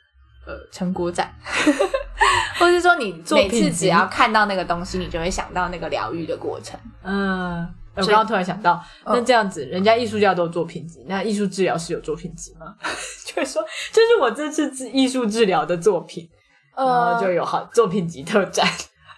[0.47, 1.35] 呃成果展，
[2.59, 6.79] 或者是说你每作品集次只要看到那个东西，你就会想到那个疗愈的过程。
[7.03, 12.75] 嗯，我刚刚突然想到，嗯那这样子，人家艺术家都有作品集，那艺术治疗师有作品集吗？
[13.27, 16.29] 就是说，这是我这次治艺术治疗的作品，
[16.77, 18.67] 然呃后就有好作品集特展。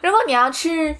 [0.02, 0.96] 如果你要去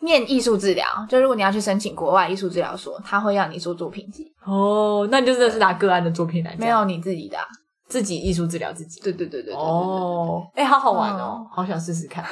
[0.00, 7.44] 念艺术治疗，就如果你要去申请国外艺术治疗所，他会要你做作品集，哦，那你就真的是拿个案的作品来讲没有你自己的、啊。
[7.88, 9.00] 自己艺术治疗自己。
[9.00, 12.24] 对对对对对对哦，哎、好好玩哦，好想试试看。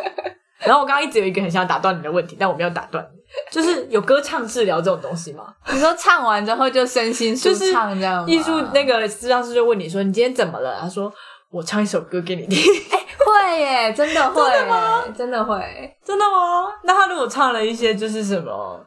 [0.64, 3.18] 然后我刚刚一直有一个很想打断你的问题，但我没有打断你，
[3.52, 5.44] 就是有歌唱治疗这种东西吗？
[5.70, 11.12] 你说唱完之后就身心舒就是畅这样吗艺术那个治疗师就问你说：“你今天怎么了？”他说
[11.54, 12.60] ：“我唱一首歌给你听。
[12.60, 15.56] 会耶，真的会，真的吗真的会。”
[16.04, 16.72] 真的吗？
[16.82, 18.84] 那他如果唱了一些就是什么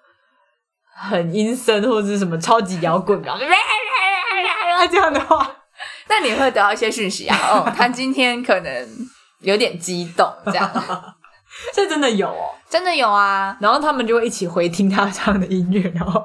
[0.93, 3.37] 很阴森或者是什么超级摇滚啊，
[4.91, 5.49] 这样的话，
[6.09, 8.87] 那你会得到一些讯息啊，哦，他今天可能
[9.39, 10.69] 有点激动，这样
[11.73, 12.49] 这真的有哦。
[12.69, 13.57] 真的有啊。
[13.61, 16.23] 然后他们就会一起回听他唱的音乐，然后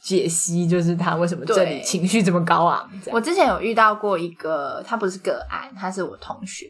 [0.00, 2.88] 解析就是他为什么这里情绪这么高昂。
[3.10, 6.66] 我之前有遇到过一个，他不是个案，他是我同学，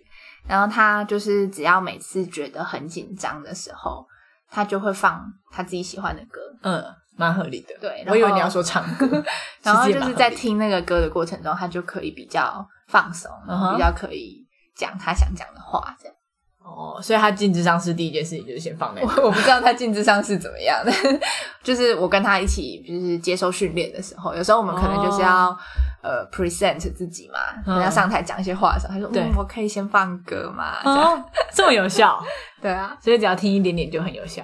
[0.49, 4.07] 然后他就是只要每次觉得很紧张的时候，
[4.51, 6.83] 他就会放他自己喜欢的歌，嗯，
[7.17, 7.75] 蛮合理的。
[7.81, 9.07] 对我以为你要说唱歌，
[9.63, 14.39] 然后就是在听那个歌的过程中，他就可以比较放松然后比较可以
[14.75, 16.17] 讲他想讲的话，这样。
[16.65, 19.23] 哦，所以他进智商是第一件事情就是先放那个。
[19.23, 20.93] 我 我不知道他进智商是怎么样的，
[21.63, 25.57] 就是我跟他一起就是接受训练的时候，有时候我们可能就是要、
[26.03, 27.75] 呃 present 自己嘛，哦嗯。
[27.77, 29.23] 人家上台讲一些话的时候，他说对。
[29.23, 31.15] 嗯，我可以先放歌嘛，这样。
[31.15, 32.23] 哦，这么有效，
[32.63, 34.43] 对啊，所以只要听一点点就很有效。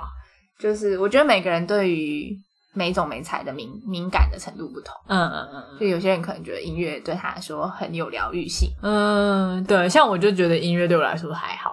[0.59, 2.37] 就是我觉得每个人对于
[2.75, 5.79] 每种美彩的敏敏感的程度不同，嗯嗯嗯。
[5.81, 11.71] 就有些人可能觉得音乐对他来说很有疗愈性，嗯，对，像我就觉得音乐对我来说还好，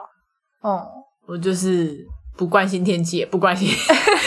[0.69, 0.87] 哦、
[1.27, 1.95] 我就是
[2.35, 3.69] 不关心天气，也不关心，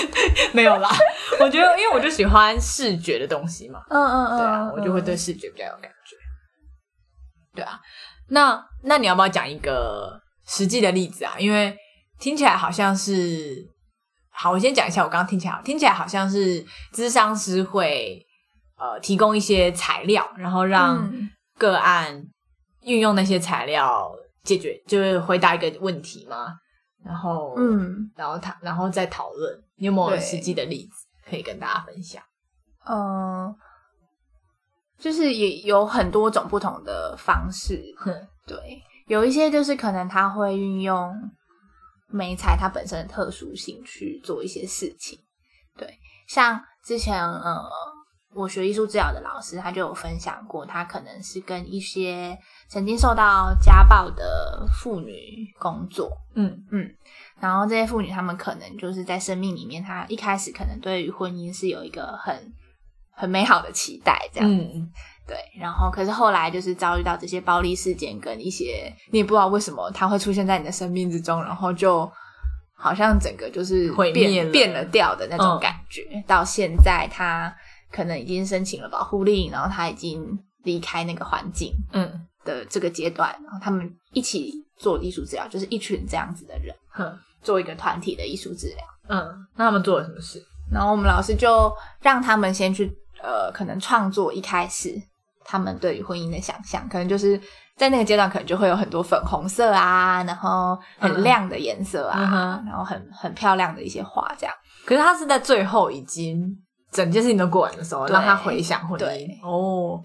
[0.55, 0.89] 没有啦。
[1.41, 6.17] 我觉得，因为我就喜欢视觉的东西嘛，嗯嗯嗯，对啊，我就会对视觉比较有感觉。
[7.55, 7.81] 对啊，
[8.29, 11.35] 那那你要不要讲一个实际的例子啊？
[11.39, 11.77] 因为
[12.19, 13.67] 听起来好像是，
[14.31, 18.25] 好，我先讲一下，我刚刚听起来，听起来好像是咨商师会
[18.79, 22.23] 呃提供一些材料，然后让嗯个案
[22.83, 24.11] 运用那些材料
[24.57, 26.55] 解决，就是回答一个问题嘛。
[27.05, 32.23] 然后，嗯然后他，然后再讨论，你有没有对实际的例子可以跟大家分享？
[32.89, 33.55] 嗯，
[34.99, 38.13] 就是也有很多种不同的方式，哼，
[38.47, 41.15] 对，有一些就是可能他会运用
[42.09, 45.19] 美彩它本身的特殊性去做一些事情，
[45.77, 47.63] 对，像之前呃，
[48.39, 56.89] 我学艺术治疗的老师他就有分享过，他可能是跟一些曾经受到家暴的妇女工作，嗯嗯
[57.41, 62.53] 然后这些妇女她们可能就是在生命里面，她一开始可能对于婚姻是有一个很
[63.11, 64.49] 很美好的期待，这样。
[64.51, 64.89] 嗯
[65.27, 72.11] 对，然后可是后来就是遭遇到这些暴力事件跟一些你也不知道为什么它会出现在你的生命之中，然后就
[72.75, 76.03] 好像整个就是变变了调的那种嗯感觉。
[76.27, 77.55] 到现在他
[77.93, 88.79] 可能已经申请了保护令，然后他已经离开那个环境嗯的这个阶段，然后他们一起做艺术治疗，就是一群这样子的人哼做一个团体的艺术治疗。
[89.09, 90.43] 嗯，那他们做了什么事？
[90.71, 95.01] 然后我们老师就让他们先去呃，可能创作一开始
[95.45, 97.41] 他们对于婚姻的想象，可能就是
[97.75, 104.55] 在那个阶段，可能就会有很多粉红色啊，然后很亮的颜色啊，然后很很漂亮的一些画，这样。
[104.85, 106.55] 可是他是在最后已经
[106.91, 109.09] 整件事情都过完的时候，让他回想婚对。
[109.09, 109.47] 姻。
[109.47, 110.03] 哦，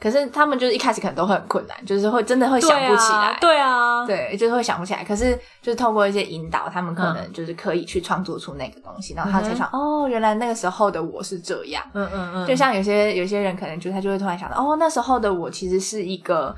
[0.00, 3.38] 可是他们就是一开始可能都会很困难，就是会真的会想不起来。
[3.40, 5.02] 对啊，对，就是会想不起来。
[5.02, 11.82] 可是就是透过一些引导，他们可能就是可以去创作出那个东西，然后他才想，哦，原来那个时候的我是这样。
[11.94, 16.54] 嗯嗯嗯，就像有些有些人可能就他就会突然想到，哦，那时候的我其实是一个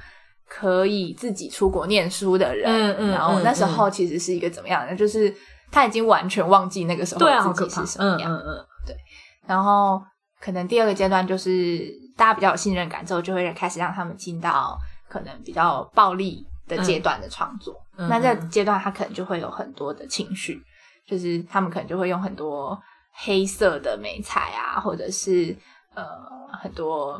[0.48, 5.32] 可以自己出国念书的人，嗯嗯然后嗯那时候其实是一个怎么样的，就是
[5.70, 7.86] 他已经完全忘记那个时候自己是。
[7.86, 8.56] 什么样，嗯嗯
[8.88, 8.96] 嗯，
[9.46, 10.02] 然后
[10.40, 14.78] 可能第二个阶段就是大家比较有信任感之后，就会开始让他们进到
[15.08, 17.74] 可能比较暴力的阶段的创作。
[17.96, 20.62] 嗯那这个阶段他可能就会有很多的情绪，
[21.06, 22.78] 就是他们可能就会用很多
[23.12, 25.56] 黑色的美彩啊，或者是
[25.94, 26.04] 呃
[26.60, 27.18] 很多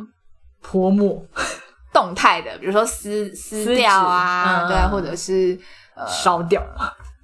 [0.61, 1.25] 泼墨
[1.95, 5.59] 动态的，比如说撕撕撕掉啊，嗯对啊，或者是
[5.95, 6.63] 呃烧掉、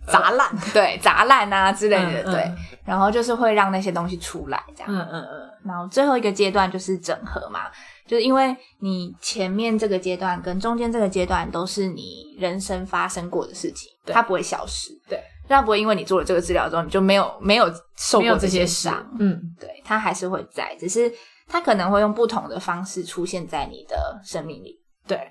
[0.07, 2.53] 砸烂， 对砸烂啊之类的，嗯对，
[2.85, 4.93] 然后就是会让那些东西出来这样。
[4.93, 7.71] 嗯嗯嗯，然后最后一个阶段就是整合嘛，
[8.07, 14.13] 就是因为你前面这个阶段跟中间这个阶段都是你人生发生过的事情，对。
[14.13, 18.89] 它不会消失，对，它不会因为你做了这个治疗之后你就没有没有受过这些事。
[18.89, 19.41] 伤，，嗯。
[19.61, 21.13] 对，它还是会在，只是
[21.47, 25.31] 它可能会用不同的方式出现在你的生命里，对，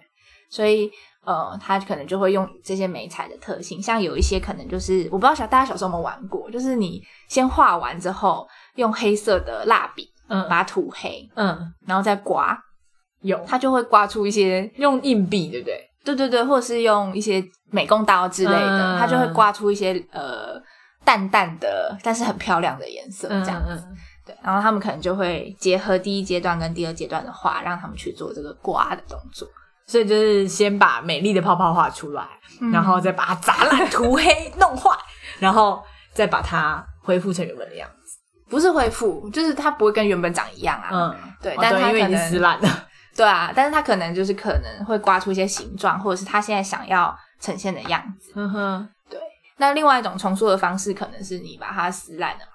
[0.49, 0.89] 所以。
[1.23, 12.57] 呃，它可能就会用这些美彩的特性，像有一些可能就是我不知道小大家小时候有没有玩过，就是你先画完之后，用黑色的蜡笔嗯把它涂黑，嗯，然后再刮，
[13.21, 15.87] 有它就会刮出一些，用硬币，对不对？
[16.03, 20.59] 对对对，或者是用一些美工刀之类的，嗯它就会刮出一些呃
[21.05, 23.87] 淡淡的，但是很漂亮的颜色这样子。
[24.25, 29.47] 对，然后他们可能就会结合第一阶段跟第二阶段的画，让他们去做这个刮的动作。
[29.91, 32.25] 所以就是先把美丽的泡泡画出来，
[32.61, 34.97] 嗯然后再把它砸烂、涂黑、弄坏，
[35.37, 38.17] 然后再把它恢复成原本的样子。
[38.49, 40.87] 不是恢复，就是它不会跟原本长一样啊。
[40.93, 42.87] 嗯，对哦但它因为已经撕烂了。
[43.17, 48.31] 对啊，但是它可能就是可能会刮出一些形状，或者是它现在想要呈现的样子。
[48.35, 49.19] 嗯哼，对，
[49.57, 52.50] 那另外一种重塑的方式，可能是你把它撕烂了嘛，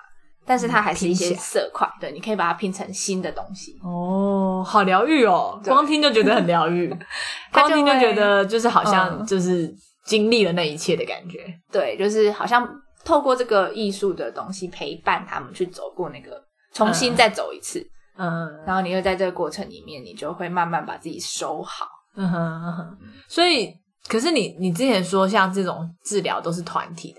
[0.47, 3.77] 但是它还是一些色块，对，你可以把它拼成新的东西。
[3.83, 6.89] 哦，好疗愈哦，光听就觉得很疗愈，
[7.53, 9.27] 光听就觉得就是好像嗯。
[9.27, 11.45] 就是经历了那一切的感觉。
[11.73, 12.65] 对，就是好像
[13.05, 16.41] 透过这个艺术的东西陪伴他们去走过那个，
[16.73, 17.85] 重新再走一次，
[18.17, 18.49] 嗯。
[18.65, 21.89] 然后你又在这个过程里面，你就会慢慢把自己收好。
[22.15, 23.75] 嗯哼嗯哼，所以
[24.09, 27.19] 可是你你之前说像这种治疗都是团体的，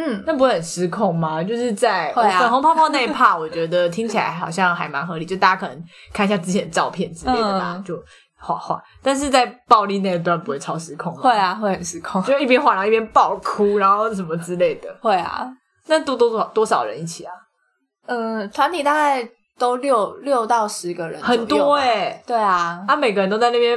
[0.00, 1.42] 嗯，那不会很失控吗？
[1.42, 8.00] 就是在粉红泡泡那一趴，我觉得听起来好像还蛮合理，就大家可能看一下之前的照片之类的吧，嗯就
[8.38, 8.80] 画画。
[9.02, 14.88] 但是在暴力那一段不会超失控吗会，啊，会很失控，就一边画然后一边爆哭，然后什么之类的。
[15.02, 15.48] 会啊。
[15.88, 17.32] 那多多少多少人一起啊？
[18.06, 23.76] 嗯，团体大概都六六到十个人，很多哎、哎、对啊，啊，每个人都在那边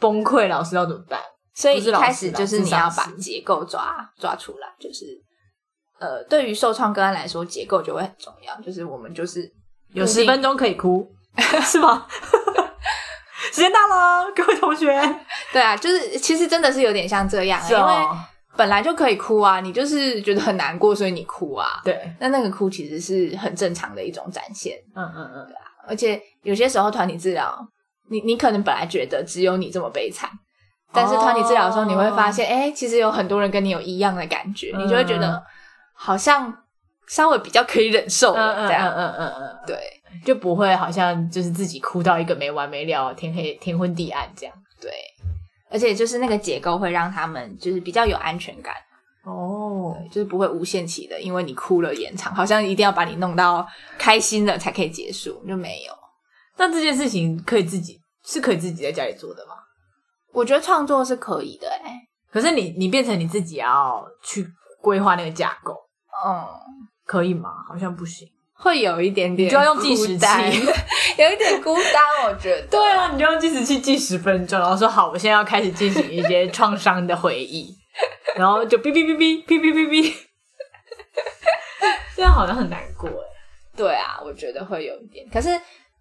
[0.00, 1.20] 崩溃，老师要怎么办？
[1.54, 5.04] 所以一开始就是你要把结构抓抓出来，就是
[6.00, 8.54] 呃，对于受创个案来说，结构就会很重要。
[8.60, 9.50] 就是我们就是
[9.92, 11.06] 有十分钟可以哭，
[11.62, 12.06] 是吗？
[13.52, 14.86] 时间到了，各位同学，
[15.52, 18.16] 对啊，就是其实真的是有点像这样、因为哦，
[18.56, 21.80] 本来就可以哭啊，你就是觉得很难过，所以你哭啊。
[21.82, 25.46] 对，那那个哭其实是很正常的一种展现，嗯嗯嗯，
[25.88, 27.56] 而且有些时候团体治疗，
[28.10, 30.28] 你你可能本来觉得只有你这么悲惨，
[30.92, 35.42] 但是团体治疗的时候，你会发现，哎、其实有很多人跟你有一样的感觉，嗯你就会觉得
[36.00, 36.56] 好像
[37.08, 38.88] 稍微比较可以忍受嗯了，这样。
[38.88, 39.76] 嗯嗯嗯嗯嗯，对
[40.24, 44.54] 就不会好像就是自己哭到一个没完没了，天黑天昏地暗这样。
[44.80, 44.90] 对，
[45.70, 48.74] 而且就是那个结构会让他们就是比较有安全感，
[49.24, 53.66] 哦，就是不会无限期的，因为你哭了延长，好像一定要把你弄到
[53.98, 55.92] 开心了才可以结束，就没有。
[56.56, 59.54] 那这件事情可以自己是可以自己在家里做的吗？
[60.32, 64.46] 我觉得创作是可以的、哎，可是你你变成你自己要去
[64.80, 65.74] 规划那个架构，
[66.26, 66.46] 嗯，
[67.04, 67.50] 可以吗？
[67.68, 68.28] 好像不行。
[68.60, 70.26] 会有一点点你就要用计时器
[71.16, 72.66] 有一点孤单，我觉得。
[72.66, 77.72] 对啊，你就用计时器计十分钟，然后说好，我现在要开始进行一些创伤的回忆，
[78.34, 80.12] 然后就哔哔哔哔哔哔哔哔，
[82.16, 83.26] 这样好像很难过哎。
[83.76, 85.24] 对啊，我觉得会有一点。
[85.32, 85.48] 可是，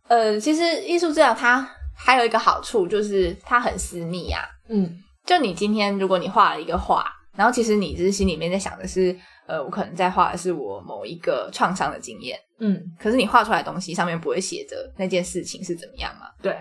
[0.07, 4.41] 呃，其实艺术治疗它还有一个好处，就是它很私密啊。
[4.67, 9.15] 嗯就你今天如果你画了一个画，然后其实你只是心里面在想的是，
[9.47, 16.27] 呃，我可能在画的是我某一个创伤的经验，嗯，可是你画出来的东西上面不会写着那件事情是怎么样嘛？
[16.41, 16.55] 对，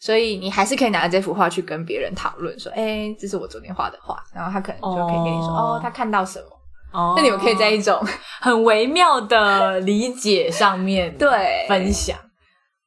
[0.00, 6.46] 所以你还是可以拿着这幅画去跟别人讨论，说，哎，这是我昨天画的画，然后他可能就可以跟你说，哦哦他看到什么？
[6.92, 8.00] 哦那你们可以在一种
[8.40, 12.16] 很微妙的理解上面 对分享。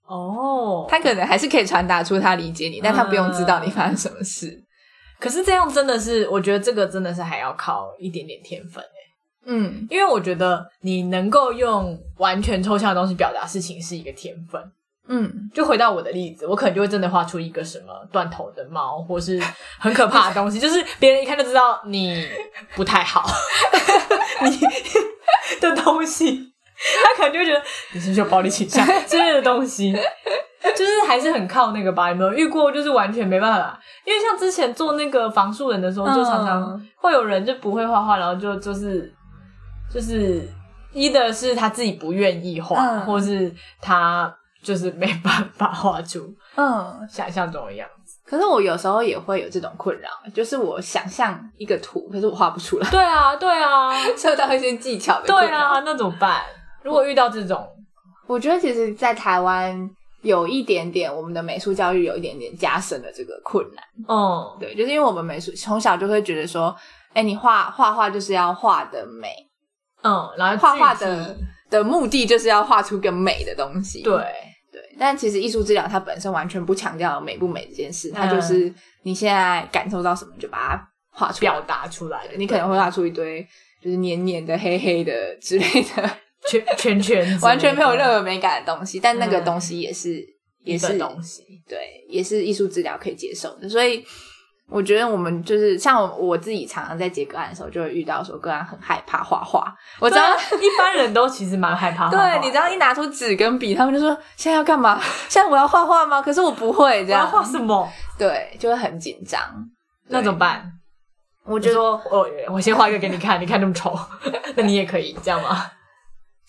[0.06, 4.64] 哦，他可能还是可以传达出他理解你，但他不用知道你发生什么事。
[5.20, 8.97] 可是这样真的是，我觉得这个真的是还要靠一点点天分欸
[9.48, 14.62] 嗯，因为我觉得你能够用完全抽象的东西表达事情是一个天分。
[15.10, 19.42] 嗯，就回到我的例子，我可能就会真的画出一个什么断头的猫，或是
[19.80, 22.28] 很可怕的东西， 就是别人一看就知道你
[22.76, 23.26] 不太好，
[24.44, 24.60] 你
[25.62, 26.52] 的东西，
[27.06, 27.62] 他可能就会觉得
[27.94, 29.94] 你是不是有暴力倾向之类的东西，
[30.76, 32.10] 就是还是很靠那个吧。
[32.10, 32.70] 有没有遇过？
[32.70, 39.10] 就是完全没办法，因为像之前做那个防树人的时候，就常常嗯会有人就不会画画，然后就就是
[39.94, 40.48] 就是。
[40.94, 44.34] 一的是他自己不愿意画，嗯或是他
[44.64, 48.18] 就是没办法画出嗯，想象中的样子。
[48.26, 55.48] 可是我有时候也会有这种困扰，就是我想象一个图，可是我画不出来，对啊，对啊，受到一些技巧的对。
[55.50, 56.42] 啊，那怎么办？
[56.82, 57.68] 如果遇到这种，
[58.26, 59.88] 我觉得其实，在台湾
[60.22, 63.84] 有一点点，我们的美术教育有一点点加深了这个困难。
[64.08, 66.76] 嗯，对，就是因为我们美术从小就会觉得说，
[67.14, 69.47] 哎，你画画画就是要画的美，
[70.08, 71.38] 嗯，然后画画的
[71.70, 74.02] 的目的就是要画出个美的东西。
[74.02, 74.16] 对，
[74.72, 81.62] 对，但其实艺术治疗它本身完全不强调美不美这件事，它嗯就是你现在感受到什么就把它画出来表。
[81.62, 83.46] 达出来，你可能会画出一堆
[83.82, 86.10] 就是黏黏的、黑黑的之类的，
[86.48, 90.26] 圈圈圈，完全没有任何美感的东西，但那个嗯东西也是、
[90.64, 91.44] 也是东西。
[91.68, 93.68] 对，也是艺术治疗可以接受的。
[93.68, 94.04] 所以
[94.70, 99.74] 我觉得我们就是像我我自己常常在接个案的时候，就会遇到说个案很害怕画画。
[100.00, 102.40] 我知道，啊， 一般人都其实蛮害怕画画的。
[102.40, 105.00] 对，你知道一拿出纸跟笔，他们就说现在要干嘛？
[105.30, 106.22] 现在我要画画吗？
[106.22, 107.90] 可是我不会这样，我要画什么？
[108.20, 109.40] 对，就会很紧张。
[110.10, 110.70] 那怎么办？
[111.46, 113.98] 我觉得就说，我我先画一个给你看， 你看那么丑，
[114.58, 115.66] 那你也可以这样吗？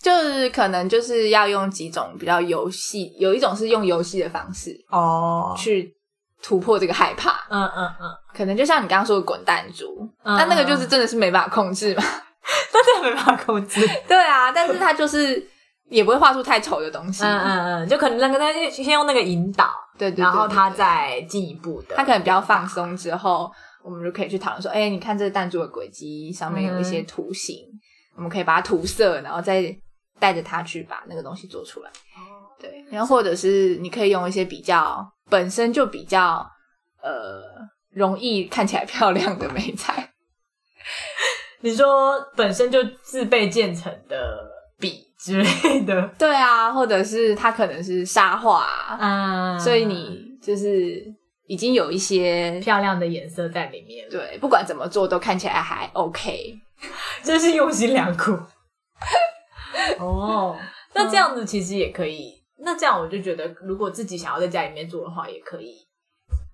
[0.03, 5.93] 就是可能就是要用几种比较游戏，有一种是用游戏的方式哦，去
[6.43, 7.47] 突破这个害怕。
[7.51, 12.03] 嗯嗯嗯，可能就像你刚刚说的滚弹珠，嗯那那个就是真的是没办法控制嘛。
[12.73, 13.81] 真的没办法控制。
[14.09, 15.47] 对啊，但是他就是
[15.91, 17.23] 也不会画出太丑的东西。
[17.23, 23.51] 嗯嗯嗯，就可能那个他先用那个引导，对对对然后他再进一步的，他可能比较放松之后，
[23.85, 27.67] 我们就可以去讨论说，哎，你看这个弹珠的轨迹上面有一些图形，
[28.17, 29.65] 我们可以把它涂色，然后再
[30.19, 31.91] 带着它去把那个东西做出来。
[32.59, 36.47] 对，然后或者是你可以用一些比较本身就比较
[37.03, 37.43] 呃
[37.91, 40.13] 容易看起来漂亮的美彩。
[41.61, 44.39] 你说本身就自备建成的
[44.79, 51.05] 笔之类的， 对啊，或者是它可能是沙画啊、嗯所以你就是
[51.47, 56.55] 已经有一些漂亮的颜色在里面，，对，不管怎么做都看起来还 OK。
[57.25, 58.39] 真是用心良苦。
[59.99, 60.57] 哦，
[60.95, 62.38] 那这样子其实也可以。
[62.61, 65.87] 那这样我就觉得，如果自己想要在家里面做的话，也可以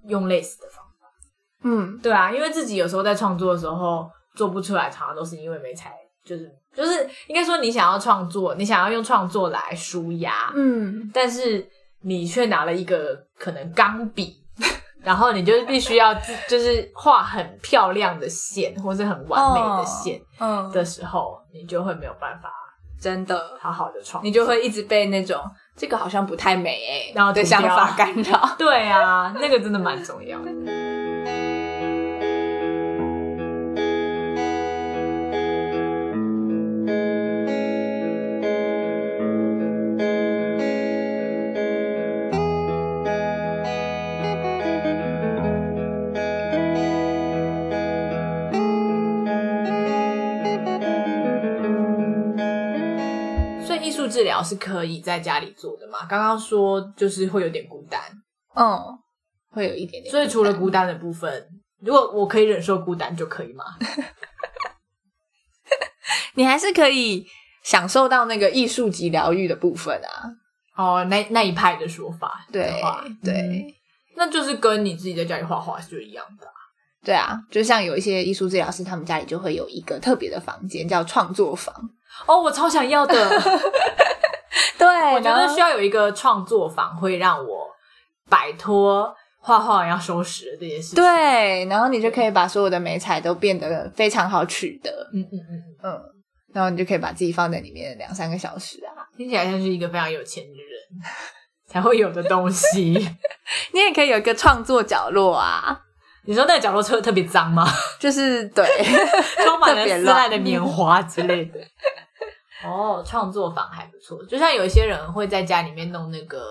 [0.07, 1.07] 用类似的方法。
[1.63, 5.95] 嗯，对啊，因为自己有时候在创作的时候做不出来，常常都是因为没才，
[6.25, 11.67] 就是就是应该说你想要创作，你想要用创作来舒压，嗯，但是
[12.03, 14.45] 你却拿了一个可能钢笔，
[15.01, 16.15] 然后你就必须要
[16.49, 22.53] 就是画很漂亮的线，或是很完美的线嗯的时候，你就会没有办法
[23.01, 25.41] 真的，好好的创作，你就会一直被那种
[25.77, 28.55] 这个好像不太美哎、然后的想法干扰。
[28.59, 31.04] 对啊，那个真的蛮重要的。
[54.35, 56.01] 疗是可以在家里做的嘛？
[56.09, 58.01] 刚刚说就是会有点孤单，
[58.57, 58.77] 嗯，
[59.51, 60.11] 会有一点点。
[60.11, 61.49] 所以除了孤单的部分，
[61.81, 63.65] 如果我可以忍受孤单就可以吗？
[66.35, 67.25] 你还是可以
[67.63, 70.29] 享受到那个艺术级疗愈的部分啊。
[70.77, 73.65] 哦，那那一派的说法的对话对、嗯
[74.17, 76.55] 那就是跟你自己在家里画画是一样的啊、
[77.05, 81.75] 对啊，就像有一些艺术治疗师，他们家里就会有一个特别的房间，叫创作房。
[82.27, 83.15] 哦，我超想要的，
[84.79, 87.67] 对，我觉得需要有一个创作坊，会让我
[88.29, 96.03] 摆脱画画完要收拾的这件事情。，对，然后你就可以把所有的美彩都变得非常好取得，嗯嗯嗯，嗯，
[96.53, 99.05] 然后你就可以把自己放在里面两三个小时啊。
[99.17, 101.11] 听起来像是一个非常有钱的人
[101.69, 102.93] 才会有的东西。
[103.73, 105.79] 你也可以有一个创作角落啊，
[106.27, 107.65] 你说那个角落特特别脏吗？
[108.01, 108.67] 就是对，
[109.45, 111.61] 充满了撕烂的棉花之类的。
[112.65, 116.43] 哦，创作坊还不错，就像有一些人会在家里面弄那个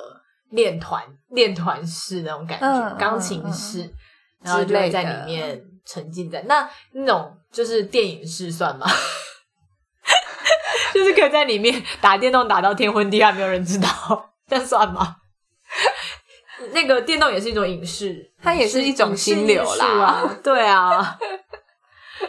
[0.52, 3.90] 练团练团式那种感觉，嗯钢琴式，
[4.42, 8.86] 然后就会在里面沉浸在那那种就是电影式算吗？
[10.94, 13.88] 就是可以在里面打电动打到天昏地暗，没有人知道，
[14.48, 15.16] 这样算吗？
[16.72, 21.18] 那个电动也是一种影视，它也是一种心流啦影视艺术啊，对啊。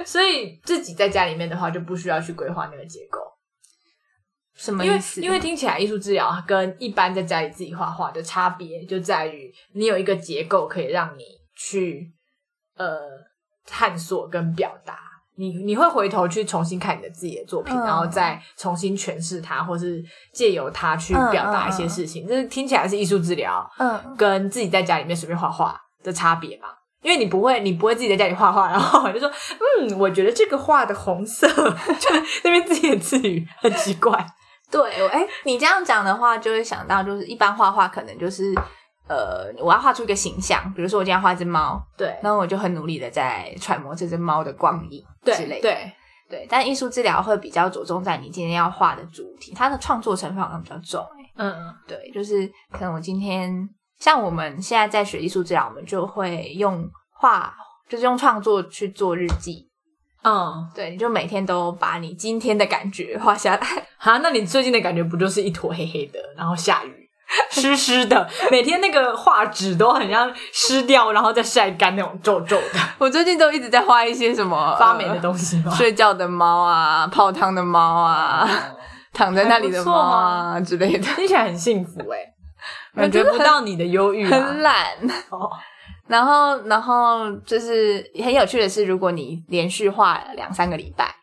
[0.04, 3.20] 所以自己在家里面的话，就不需要去规划那个结构，
[4.56, 5.20] 什么意思？
[5.20, 11.24] 因为听起来艺术治疗跟一般在家里自己画画的差别就在于，你有一个结构可以让你
[11.56, 12.12] 去
[12.76, 12.98] 呃
[13.66, 14.98] 探索跟表达
[15.36, 20.00] 你你会回头去重新看你的自己的作品，嗯然后再重新诠释它，或是
[20.32, 22.26] 借由它去嗯表达一些事情。
[22.26, 26.68] 这听起来是艺术治疗，嗯跟自己在家里面随便画画的差别吧？
[27.02, 29.28] 因为你不会，你不会自己在家里画画，然后就说，
[29.80, 31.46] 嗯，我觉得这个画的红色，
[31.98, 32.10] 就
[32.44, 34.24] 那边自言自语，很奇怪。
[34.74, 38.52] 对，我哎，你这样讲的话，就会想到，就是一般画画可能就是，
[39.08, 45.62] 呃，我要画出一个形象，比如说我今天画一只猫，对然后我就很努力的在揣摩这只猫的光影之类的。
[45.62, 45.92] 对，
[46.28, 51.32] 对，但艺术治疗会比较着重在你今天要画的主题，它的创作成分好像比较重、欸。
[51.36, 53.68] 嗯，对，就是可能我今天
[53.98, 56.84] 像我们现在在学艺术治疗，我们就会用
[57.20, 57.54] 画，
[57.88, 59.68] 就是用创作去做日记。
[60.24, 63.60] 嗯，对，你就每天都把你今天的感觉画下来。
[63.98, 67.08] 哈，那你最近的感觉不就是一坨黑黑的，然后下雨，
[67.52, 75.70] 湿湿的，每天那个画纸都很像湿掉，然后再晒干那种皱皱的 我最近都一直在画一些什么发霉的东西吗？
[75.72, 78.48] 睡觉的猫啊，泡汤的猫啊，
[79.12, 84.30] 躺在那里的猫啊之类的，听起来很幸福哎、感觉不到你的忧郁、啊。
[84.30, 84.86] 很懒。
[85.30, 85.50] 哦，
[86.06, 91.14] 然后，然后就是很有趣的是，如果你连续画了两三个礼拜，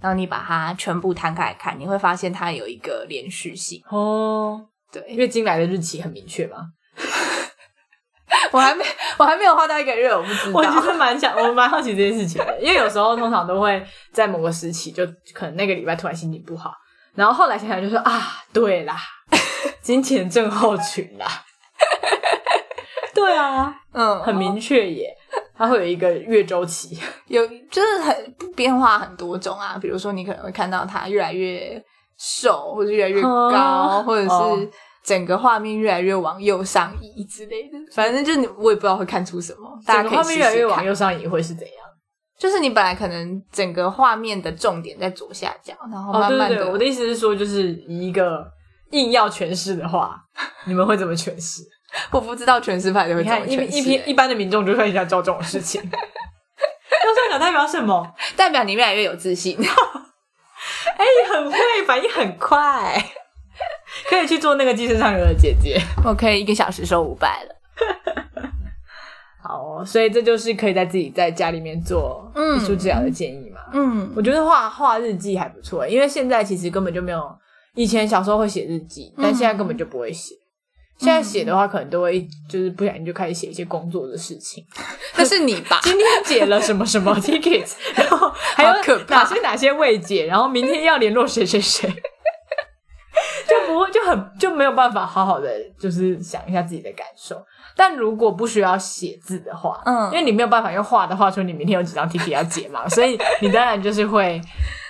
[0.00, 3.82] 然后你把它全部摊开来看，你会发现它有一个连续性。
[3.90, 4.60] 哦，
[4.92, 6.68] 对，月经来的日期很明确吗？
[8.52, 8.84] 我还没，
[9.16, 10.58] 我还没有画到一个月，我不知道。
[10.60, 16.72] 我其实蛮想，我蛮好奇这件事情的，因为有时候通常都会在某个时期，就可能那个礼拜突然心情不好，
[17.14, 18.96] 然后后来想想就说啊，对啦，
[19.82, 21.26] 金钱症候群啦，
[23.18, 25.14] 对啊，嗯，很明确耶，
[25.56, 26.98] 它会有一个月周期，
[27.28, 31.82] 有就是很变化很多种啊，比如说你可能会看到它越来越
[32.18, 34.04] 瘦，或者越来越高，哦。
[34.06, 34.56] 或者哦。
[34.58, 34.70] 是
[35.04, 37.78] 整个画面越来越往右上移之类的。
[37.94, 41.74] 反正就是你我也不知道会看出什么，大家可以越来越往右上移会是怎样？
[42.38, 48.46] 就是你本来可能整个画面的重点在左下角，然后哦，慢慢的，对对对，我的意思是说，就是以一个
[48.90, 50.14] 硬要诠释的话，
[50.66, 51.62] 你们会怎么诠释？
[52.12, 55.82] 我不知道全师派的会你怎么看一一诠释、篇一般的民众就会想做这种事情。
[55.82, 58.14] 右上角代表什么？
[58.36, 59.56] 代表你越来越有自信。
[60.98, 63.02] 哎、你很会，反应很快，
[64.08, 65.80] 可以去做那个寄生上流的姐姐。
[66.04, 67.54] 我可以一个小时收五百了。
[69.40, 73.60] 好、哦，所以这就是可以在自己在家里面做嗯艺术治疗的建议嘛。
[73.72, 77.38] 嗯我觉得画画日记还不错，因为现在其实根本就没有，
[77.74, 80.34] 以前小时候会写日记，但现在根本就不会写。
[80.98, 84.64] 现在写的话，可能都会就是不小心就开始写一些工作的事情。
[85.16, 85.78] 那是你吧？
[85.84, 91.88] 今天解了什么什么 tickets，然后还有可怕哪些哪些未解，然后明天要联络谁谁谁，
[93.48, 97.40] 就不会就很就没有办法好好的就是想一下自己的感受。
[97.76, 104.40] 但如果不需要写字的话，嗯因为你没有办法用画的画出你明天有几张 ticket 要解嘛，所以你当然就是会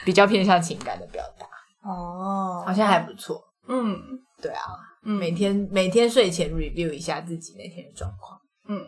[0.07, 1.47] 比较偏向情感的表达，
[1.89, 3.39] 哦好像还不错。
[3.69, 3.95] 嗯
[4.41, 4.63] 对啊，
[5.09, 8.39] 嗯每天每天睡前 review 一下自己那天的状况。
[8.69, 8.85] 嗯，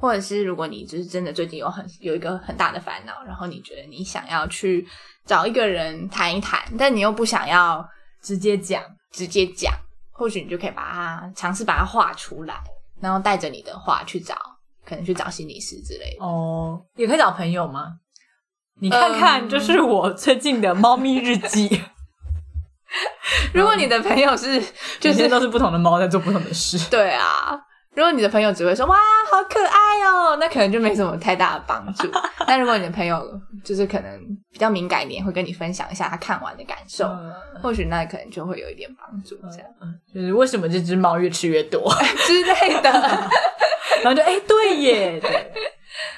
[0.00, 4.86] 或者是如果你就是真的最近有很有一个很大的烦恼，然后你觉得你想要去
[5.26, 7.84] 找一个人谈一谈，但你又不想要
[8.22, 9.72] 直接讲，直接讲，
[10.12, 12.54] 或许你就可以把它尝试把它画出来，
[13.00, 14.36] 然后带着你的画去找，
[14.84, 16.24] 可能去找心理师之类的。
[16.24, 17.98] 哦，也可以找朋友吗？
[18.80, 21.82] 你看看，嗯就是我最近的猫咪日记，
[23.52, 24.62] 如果你的朋友是
[25.00, 26.78] 就是都是不同的猫在做不同的事。
[26.90, 27.58] 对啊，
[27.94, 28.96] 如果你的朋友只会说哇
[29.30, 32.08] 好可爱哦，那可能就没什么太大的帮助。
[32.46, 33.22] 但如果你的朋友
[33.64, 34.20] 就是可能
[34.52, 37.32] 比较敏感一点，会跟你分享一下他看完的感受，嗯
[37.62, 39.68] 或许那可能就会有一点帮助，这样、
[40.12, 41.92] 就是为什么这只猫越吃越多，
[42.26, 42.90] 之类的。
[44.02, 45.52] 然后就哎、对耶，对，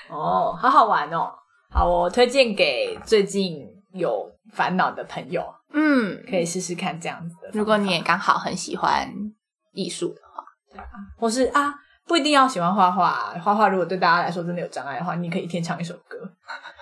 [0.09, 1.31] 哦，好好玩哦。
[1.71, 3.65] 好，我推荐给最近
[3.97, 7.51] 有烦恼的朋友，嗯，可以试试看这样子的。
[7.53, 9.09] 如果你也刚好很喜欢
[9.73, 10.87] 艺术的话，对啊
[11.19, 11.75] 或是啊，
[12.07, 16.19] 不一定要喜欢画画，画画如果对大家来说真的有障碍的话，你可以一天唱一首歌。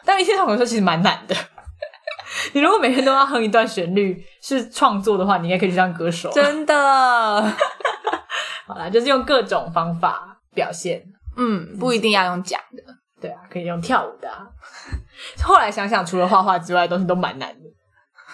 [0.05, 1.35] 但一天唱一首歌其实蛮难的。
[2.53, 6.31] 你如果每天都要哼一段旋律是创作的话，你应该可以去当歌手。
[6.33, 7.43] 真的，
[8.67, 11.03] 好啦，就是用各种方法表现。
[11.37, 12.83] 嗯，不一定要用讲的。
[13.25, 14.47] 对啊，可以用跳舞的、啊。
[15.43, 17.71] 后来想想，除了画画之外的东西都蛮难的。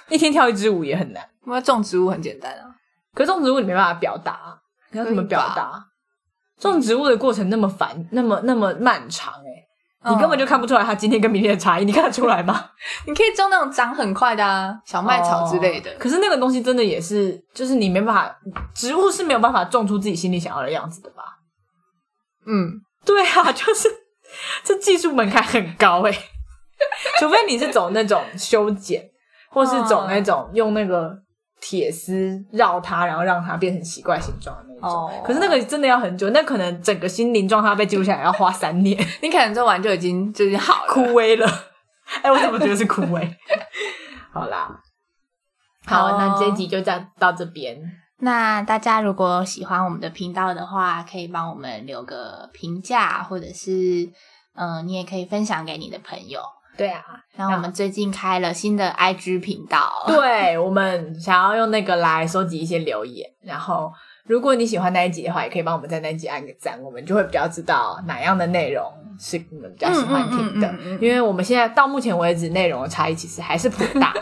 [0.08, 2.74] 一天跳一支舞也很难，因为种植物很简单啊，
[3.14, 4.58] 可是种植物你没办法表达啊，
[4.90, 5.84] 你要怎么表达？
[6.58, 12.70] 种植物的过程那么烦，那么那么漫长、欸，你根本就看不出来它今天跟明天的差异，你看得出来吗？
[13.06, 15.90] 你可以种那种长很快的啊，小麦草之类的。
[15.92, 18.36] 哦可是那个东西真的也是，就是你没办法，
[18.74, 21.22] 植物是没有办法种出自己心里想要的样子的吧？
[22.46, 23.88] 嗯，对啊，就是
[24.64, 26.12] 这技术门槛很高哎、
[27.18, 29.02] 除非你是走那种修剪，
[29.50, 31.14] 或是走那种用那个
[31.60, 34.90] 铁丝绕它，然后让它变成奇怪形状的那种。
[34.90, 40.84] 哦可是那个真的要很久，那可能整个心灵状态被记录下来要花三年， 你可能做完就已经就是好。
[40.88, 41.46] 枯萎了。
[42.22, 43.28] 哎，我怎么觉得是枯萎？
[44.32, 44.68] 好啦，
[45.86, 47.76] 好，那这一集就这样到这边。
[48.20, 54.10] 那大家如果喜欢我们的频道的话，可以帮我们留个评价，或者是
[54.54, 56.40] 嗯、呃你也可以分享给你的朋友。
[56.76, 57.02] 对啊，
[57.34, 63.92] 然后我们最近开了新的 IG 频道，对我们想要用那个来收集一些留言，然后
[64.24, 70.66] 如果你喜欢那一集的话，也可以帮我们在那一集按个赞，我们就会比较知道哪样的内容是你们比较喜欢听的。
[70.68, 74.14] 嗯嗯嗯嗯嗯因为我们现在到目前为止内容的差异其实还是颇大，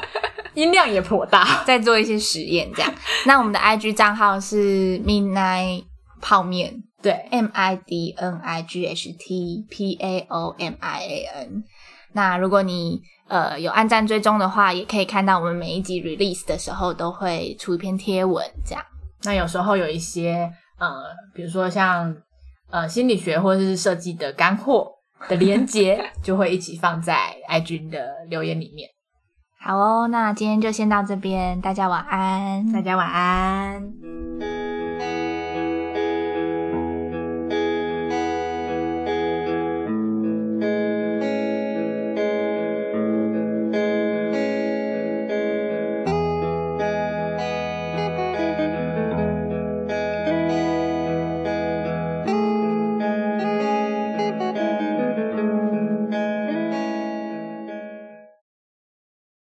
[0.54, 1.62] 音量也颇大。
[1.66, 2.94] 在做一些实验这样。
[3.26, 5.84] 那我们的 IG 账号是 midnight
[6.20, 11.64] 泡面对，M I D N I G H T P A O M I A N。
[12.12, 18.84] 那如果你呃有按赞追踪的话，也可以看到我们每一集 release 的时候都会出一篇贴文，这样。
[19.22, 22.16] 那有时候有一些呃，比如说像
[22.70, 24.90] 呃心理学或者是设计的干货
[25.28, 28.88] 的连接， 就会一起放在 IG 的留言里面。
[29.60, 32.72] 好哦，那今天就先到这边，大家晚安。
[32.72, 33.92] 大家晚安。